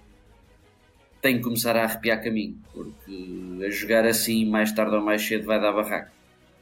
[1.21, 5.45] tem que começar a arrepiar caminho, porque a jogar assim mais tarde ou mais cedo
[5.45, 6.11] vai dar barraco.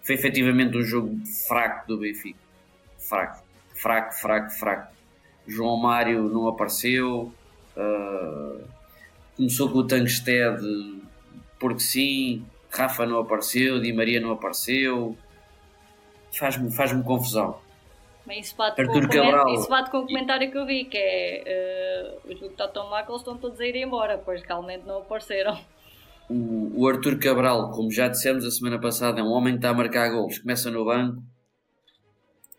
[0.03, 1.17] Foi efetivamente um jogo
[1.47, 2.39] fraco do Benfica.
[2.99, 3.43] Fraco,
[3.75, 4.97] fraco, fraco, fraco.
[5.48, 7.32] João Mário não apareceu.
[7.76, 8.58] ah,
[9.36, 10.62] começou com o Tankstead
[11.60, 12.45] porque sim.
[12.70, 15.18] Rafa não apareceu, Di Maria não apareceu.
[16.38, 17.60] Faz-me faz confusão.
[18.26, 19.54] Mas isso bate, com Arthur o comen- Cabral.
[19.56, 23.16] isso bate com o comentário que eu vi, que é eh, os do Totó Michael
[23.16, 25.58] estão todos a ir embora, pois realmente não apareceram.
[26.30, 29.70] O, o Arthur Cabral, como já dissemos a semana passada, é um homem que está
[29.70, 30.39] a marcar gols.
[30.39, 31.24] Começa no banco.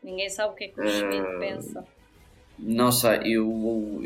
[0.02, 1.84] Ninguém sabe o que é que o Eh, Schmidt pensa.
[2.58, 4.02] Não sei, eu,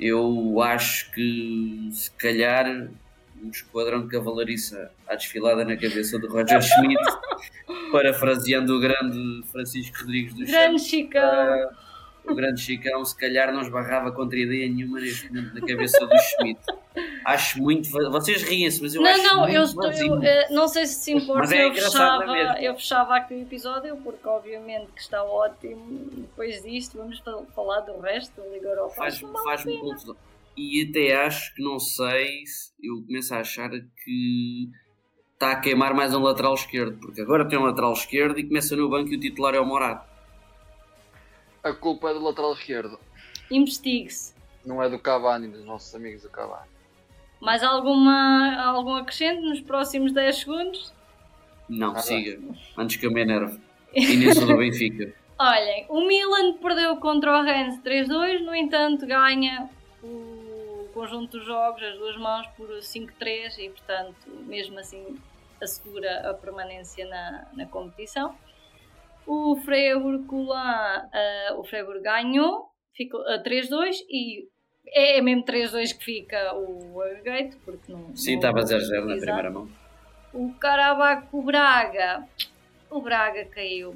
[0.00, 2.66] eu acho que se calhar
[3.42, 7.02] um esquadrão de cavalariça à desfilada na cabeça do Roger Schmidt,
[7.90, 11.70] parafraseando o grande Francisco Rodrigues dos Grande Santos, Chicão!
[12.24, 16.16] O grande Chicão, se calhar não esbarrava contra ideia nenhuma neste momento na cabeça do
[16.18, 16.60] Schmidt.
[17.24, 17.90] Acho muito.
[17.90, 20.94] Vocês riem-se, mas eu não, acho não, muito eu, estou, eu, eh, não sei se
[20.96, 25.00] se importa, Mas é eu, engraçado fechava, eu fechava aqui o episódio, porque obviamente que
[25.00, 26.10] está ótimo.
[26.12, 28.94] Depois disto, vamos fal- falar do resto da Liga Europa.
[28.94, 30.16] faz-me faz confusão.
[30.56, 34.68] E até acho que não sei se eu começo a achar que
[35.32, 38.76] está a queimar mais um lateral esquerdo, porque agora tem um lateral esquerdo e começa
[38.76, 40.11] no banco e o titular é o Morato.
[41.62, 42.98] A culpa é do lateral esquerdo.
[43.50, 44.34] Investigue-se.
[44.64, 46.68] Não é do Cavani, dos nossos amigos do Cavani.
[47.40, 50.92] Mais alguma, algum acrescente nos próximos 10 segundos?
[51.68, 52.40] Não, Ah, siga,
[52.76, 53.60] antes que eu me enerve.
[53.94, 55.12] E sou do Benfica.
[55.38, 59.68] Olhem, o Milan perdeu contra o Rennes 3-2, no entanto ganha
[60.02, 65.18] o conjunto dos jogos, as duas mãos, por 5-3 e, portanto, mesmo assim
[65.60, 68.34] assegura a permanência na, na competição.
[69.26, 74.48] O Freiburg Coulon, ah, o Freiburg ganhou, ficou a 3-2 e
[74.94, 78.14] é mesmo 3-2 que fica o agregate, porque não...
[78.16, 79.68] Sim, não- estava 0-0 na primeira mão.
[80.34, 82.26] O Caravaggio com o Braga.
[82.90, 83.94] O Braga caiu.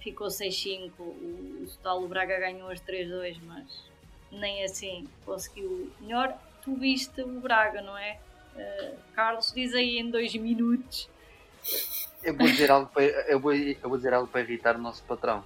[0.00, 0.90] Ficou 6-5.
[0.98, 3.84] O, o total o Braga ganhou as 3-2, mas
[4.30, 6.36] nem assim conseguiu melhor.
[6.62, 8.18] Tu viste o Braga, não é?
[8.56, 11.08] Eh, Carlos, diz aí em dois minutos.
[12.22, 15.02] Eu vou dizer algo para, eu vou, eu vou dizer algo para irritar o nosso
[15.02, 15.42] patrão.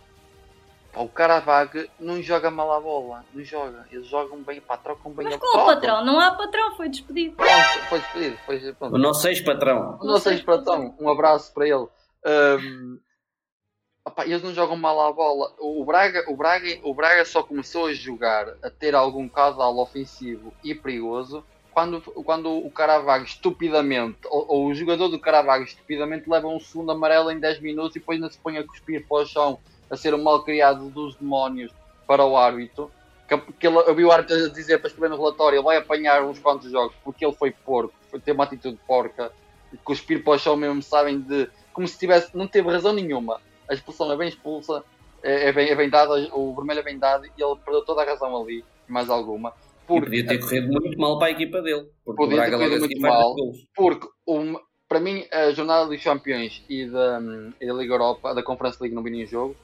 [0.92, 3.86] Pá, o Caravaggio não joga mal a bola, não joga.
[3.90, 6.04] Eles jogam bem, pá, trocam bem Mas a qual o patrão?
[6.04, 7.36] Não há patrão, foi despedido.
[7.36, 8.38] Pronto, foi despedido.
[8.44, 8.94] Foi, pronto.
[8.94, 9.98] O nosso ex-patrão.
[10.00, 11.86] O nosso ex-patrão, um abraço para ele.
[12.24, 12.98] Ahm,
[14.06, 15.54] opá, eles não jogam mal à bola.
[15.58, 20.52] O Braga, o, Braga, o Braga só começou a jogar, a ter algum caudal ofensivo
[20.64, 21.44] e perigoso
[21.77, 26.91] quando, quando o Caravaggio estupidamente, ou, ou o jogador do Caravaggio estupidamente leva um segundo
[26.91, 29.59] amarelo em 10 minutos e depois ainda se põe a cuspir para o chão,
[29.91, 31.70] a ser um mal criado dos demónios
[32.07, 32.91] para o árbitro.
[33.29, 36.24] Que, que ele, eu vi o árbitro dizer para escrever no relatório, ele vai apanhar
[36.24, 39.31] uns quantos jogos porque ele foi porco, foi ter uma atitude porca
[39.85, 43.39] cuspir para o chão mesmo, sabem, de como se tivesse, não teve razão nenhuma.
[43.68, 44.83] A expulsão é bem expulsa,
[45.22, 48.01] é, é bem, é bem dada, o vermelho é bem dado e ele perdeu toda
[48.01, 49.53] a razão ali, mais alguma.
[49.87, 51.87] E Porque, podia ter corrido muito mal para a equipa dele.
[52.05, 53.34] Porque Podia o ter corrido muito mal.
[53.74, 54.09] porque
[54.89, 57.20] para mim, a jornada dos campeões e da,
[57.61, 59.57] e da Liga Europa, da Conference League, não vi nenhum jogo.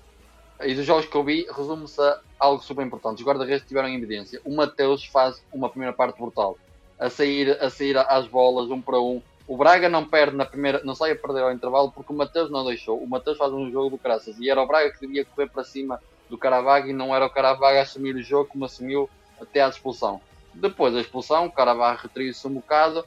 [0.64, 3.20] E dos jogos que eu vi, resume-se a algo super importante.
[3.20, 4.40] Os guarda-redes tiveram em evidência.
[4.44, 6.56] O Mateus faz uma primeira parte brutal.
[6.98, 9.20] A sair, a sair às bolas, um para um.
[9.46, 12.48] O Braga não perde na primeira, não sai a perder ao intervalo porque o Mateus
[12.50, 12.98] não deixou.
[12.98, 15.64] O Mateus faz um jogo do caraças e era o Braga que devia correr para
[15.64, 16.00] cima
[16.30, 19.10] do Caravaggio e não era o Caravaggio a assumir o jogo como assumiu
[19.42, 20.20] até à expulsão.
[20.54, 23.04] Depois da expulsão, o Caravaggio retraiu-se um bocado.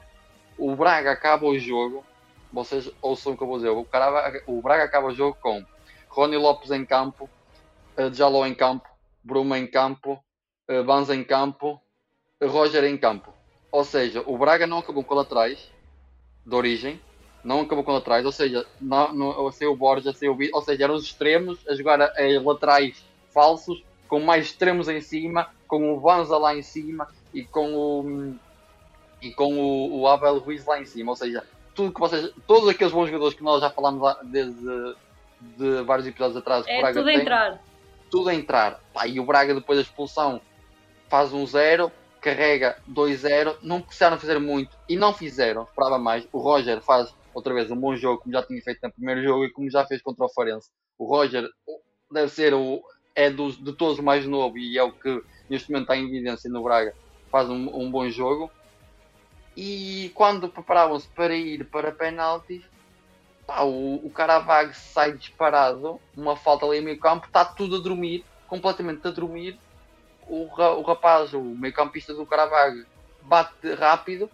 [0.58, 2.04] O Braga acaba o jogo.
[2.52, 3.70] Vocês ouçam o que eu vou dizer.
[3.70, 5.64] O, Caravaggio, o Braga acaba o jogo com
[6.08, 7.28] Rony Lopes em campo,
[7.98, 8.88] uh, Jaló em campo,
[9.22, 10.22] Bruma em campo,
[10.70, 11.80] uh, Banza em campo,
[12.42, 13.32] Roger em campo.
[13.70, 15.70] Ou seja, o Braga não acabou com laterais
[16.44, 17.00] de origem,
[17.44, 20.84] não acabou com laterais, ou seja, não, não, sem o Borja, sem o ou seja,
[20.84, 25.92] eram os extremos a jogar a, a laterais falsos, com mais extremos em cima, com
[25.94, 28.34] o Banza lá em cima e com o
[29.22, 31.42] e com o, o Abel Ruiz lá em cima, ou seja,
[31.74, 34.94] tudo que vocês, todos aqueles bons jogadores que nós já falámos lá desde
[35.40, 37.62] de vários episódios atrás É Braga tudo a tem, entrar.
[38.10, 38.80] tudo a entrar.
[38.92, 40.40] Pá, e o Braga depois da expulsão
[41.08, 41.90] faz um 0,
[42.20, 46.26] carrega 2-0, não precisaram fazer muito e não fizeram, esperava mais.
[46.32, 49.44] O Roger faz outra vez um bom jogo, como já tinha feito no primeiro jogo
[49.44, 50.70] e como já fez contra o Farense.
[50.98, 51.48] O Roger
[52.10, 52.82] deve ser o
[53.16, 56.50] é dos, de todos mais novo e é o que neste momento está em evidência
[56.50, 56.94] no Braga.
[57.32, 58.50] Faz um, um bom jogo.
[59.56, 62.62] E quando preparavam-se para ir para penaltis,
[63.46, 67.80] pá, o, o Caravaggio sai disparado, uma falta ali no meio campo, está tudo a
[67.80, 69.58] dormir, completamente a dormir.
[70.28, 72.84] O, o rapaz, o meio campista do Caravaggio,
[73.22, 74.28] bate rápido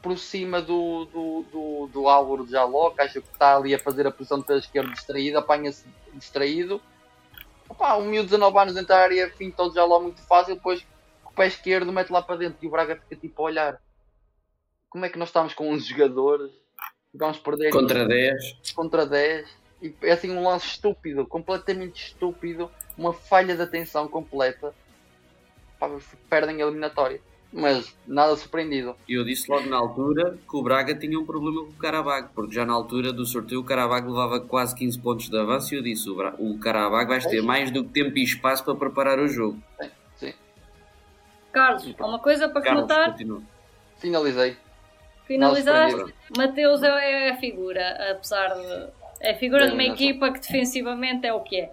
[0.00, 3.78] por cima do, do, do, do Álvaro de Jaló, que acha que está ali a
[3.78, 5.84] fazer a posição de pé esquerdo distraído, apanha-se
[6.14, 6.80] distraído.
[7.68, 10.84] Opa, um miúdo de 19 anos dentro da área, finta o Jaló muito fácil, depois
[11.22, 13.82] com o pé esquerdo mete lá para dentro e o Braga fica tipo a olhar.
[14.88, 16.50] Como é que nós estamos com 11 jogadores?
[17.14, 18.72] Vamos perder Contra 10.
[18.74, 19.48] contra 10
[19.82, 24.74] e é assim um lance estúpido, completamente estúpido, uma falha de atenção completa.
[25.78, 25.88] Pá,
[26.28, 27.20] perdem a eliminatória.
[27.50, 28.94] Mas nada surpreendido.
[29.08, 32.28] E eu disse logo na altura que o Braga tinha um problema com o Caravaggio,
[32.34, 35.78] porque já na altura do sorteio o Caravaggio levava quase 15 pontos de avanço e
[35.78, 38.74] eu disse: o, Bra- o Caravaggio vais ter mais do que tempo e espaço para
[38.74, 39.58] preparar o jogo.
[40.16, 40.34] Sim,
[41.50, 43.12] Carlos, há uma coisa para Carlos, notar.
[43.12, 43.42] continua.
[43.98, 44.56] finalizei.
[45.26, 46.14] Finalizaste.
[46.36, 48.88] Mateus é a figura, apesar de.
[49.20, 51.72] É a figura de uma Bem, equipa que defensivamente é o que é.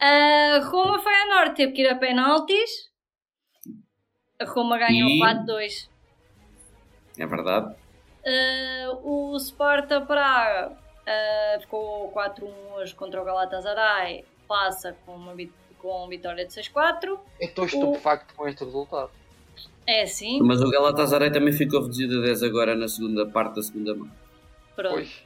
[0.00, 2.90] A Roma foi a norte, teve que ir a penaltis.
[4.42, 5.18] A Roma ganhou E?
[5.20, 5.88] 4-2.
[7.18, 7.74] É verdade.
[8.24, 14.24] Uh, o Sparta Praga uh, ficou 4-1 hoje contra o Galatasaray.
[14.48, 15.34] Passa com uma
[15.78, 17.06] com vitória de 6-4.
[17.06, 19.10] Eu estou estupefacto com este resultado.
[19.84, 23.62] É assim, Mas o Galatasaray também ficou reduzido a 10 agora na segunda parte da
[23.62, 24.08] segunda mão.
[24.76, 24.94] pronto.
[24.94, 25.24] Pois,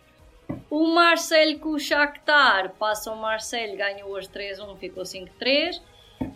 [0.71, 5.83] O Marcelo com o Shakhtar passa o Marcelo, ganhou hoje 3-1, ficou 5-3.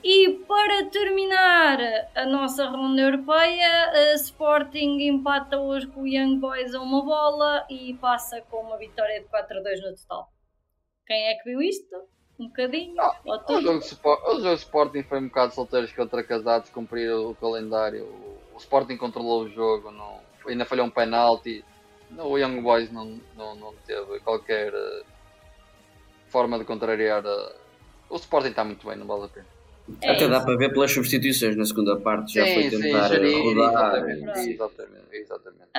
[0.03, 1.79] E para terminar
[2.15, 7.67] a nossa ronda europeia, a Sporting empata hoje com o Young Boys a uma bola
[7.69, 10.33] e passa com uma vitória de 4-2 no total.
[11.07, 11.97] Quem é que viu isto?
[12.39, 13.01] Um bocadinho?
[13.01, 13.15] Ah,
[13.49, 13.81] o jogo,
[14.43, 18.07] de Sporting foi um bocado solteiros contra casados, cumprir o calendário.
[18.55, 21.65] O Sporting controlou o jogo, não, ainda falhou um penalti.
[22.19, 25.03] O Young Boys não, não, não teve qualquer eh,
[26.29, 27.23] forma de contrariar.
[27.25, 27.57] eh,
[28.09, 29.60] O Sporting está muito bem, não vale a pena.
[30.03, 30.47] É Até dá isso.
[30.47, 34.09] para ver pelas substituições na segunda parte, já foi tentar gerir, rodar.
[34.09, 35.71] exatamente, exatamente, exatamente.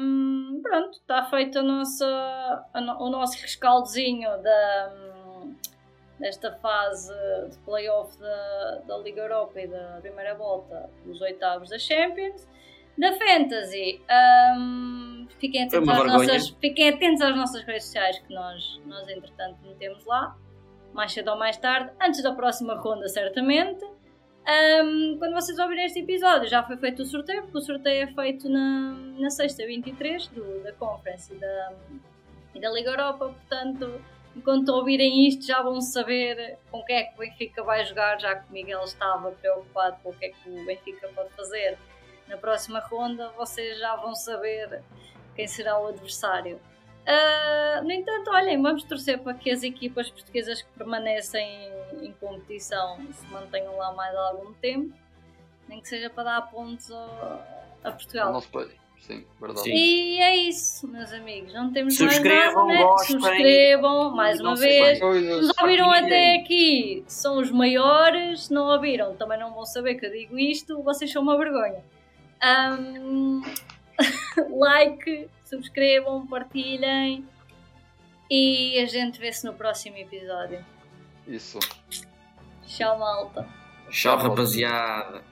[0.00, 2.64] Hum, pronto, está feito a nossa,
[2.98, 4.92] o nosso rescaldozinho da,
[6.18, 7.12] desta fase
[7.50, 12.48] de playoff da, da Liga Europa e da primeira volta dos oitavos da Champions.
[12.98, 14.02] Da Fantasy,
[14.58, 20.04] hum, fiquem, atentos nossas, fiquem atentos às nossas redes sociais que nós, nós entretanto metemos
[20.04, 20.36] lá,
[20.92, 23.84] mais cedo ou mais tarde, antes da próxima ronda certamente.
[23.84, 28.06] Um, quando vocês ouvirem este episódio, já foi feito o sorteio, porque o sorteio é
[28.06, 31.72] feito na, na sexta 23 do, da Conference da,
[32.54, 34.00] e da Liga Europa, portanto,
[34.34, 38.34] enquanto ouvirem isto, já vão saber com quem é que o Benfica vai jogar, já
[38.34, 41.78] que o Miguel estava preocupado com o que é que o Benfica pode fazer
[42.26, 44.82] na próxima ronda, vocês já vão saber
[45.34, 46.60] quem será o adversário.
[47.06, 51.70] Ah, no entanto, olhem, vamos torcer para que as equipas portuguesas que permanecem
[52.00, 54.92] em, em competição se mantenham lá mais algum tempo,
[55.68, 57.42] nem que seja para dar pontos ao-
[57.82, 58.32] a Portugal.
[58.32, 58.70] nosso país,
[59.00, 59.62] sim, verdade.
[59.62, 59.72] Sim.
[59.74, 61.52] E é isso, meus amigos.
[61.54, 62.84] Não temos Subscrevam, mais nada, né?
[62.92, 63.20] gostem.
[63.20, 65.00] Subscrevam, mais uma não vez.
[65.00, 68.44] Nos ouviram até aqui, são os maiores.
[68.46, 70.82] Se não ouviram, também não vão saber que eu digo isto.
[70.82, 71.82] Vocês são uma vergonha.
[72.42, 73.40] Ahm,
[74.50, 77.28] like, subscrevam, partilhem.
[78.30, 80.64] E a gente vê-se no próximo episódio.
[81.26, 81.58] Isso.
[82.64, 83.46] Tchau, malta.
[83.90, 85.22] Tchau, rapaziada.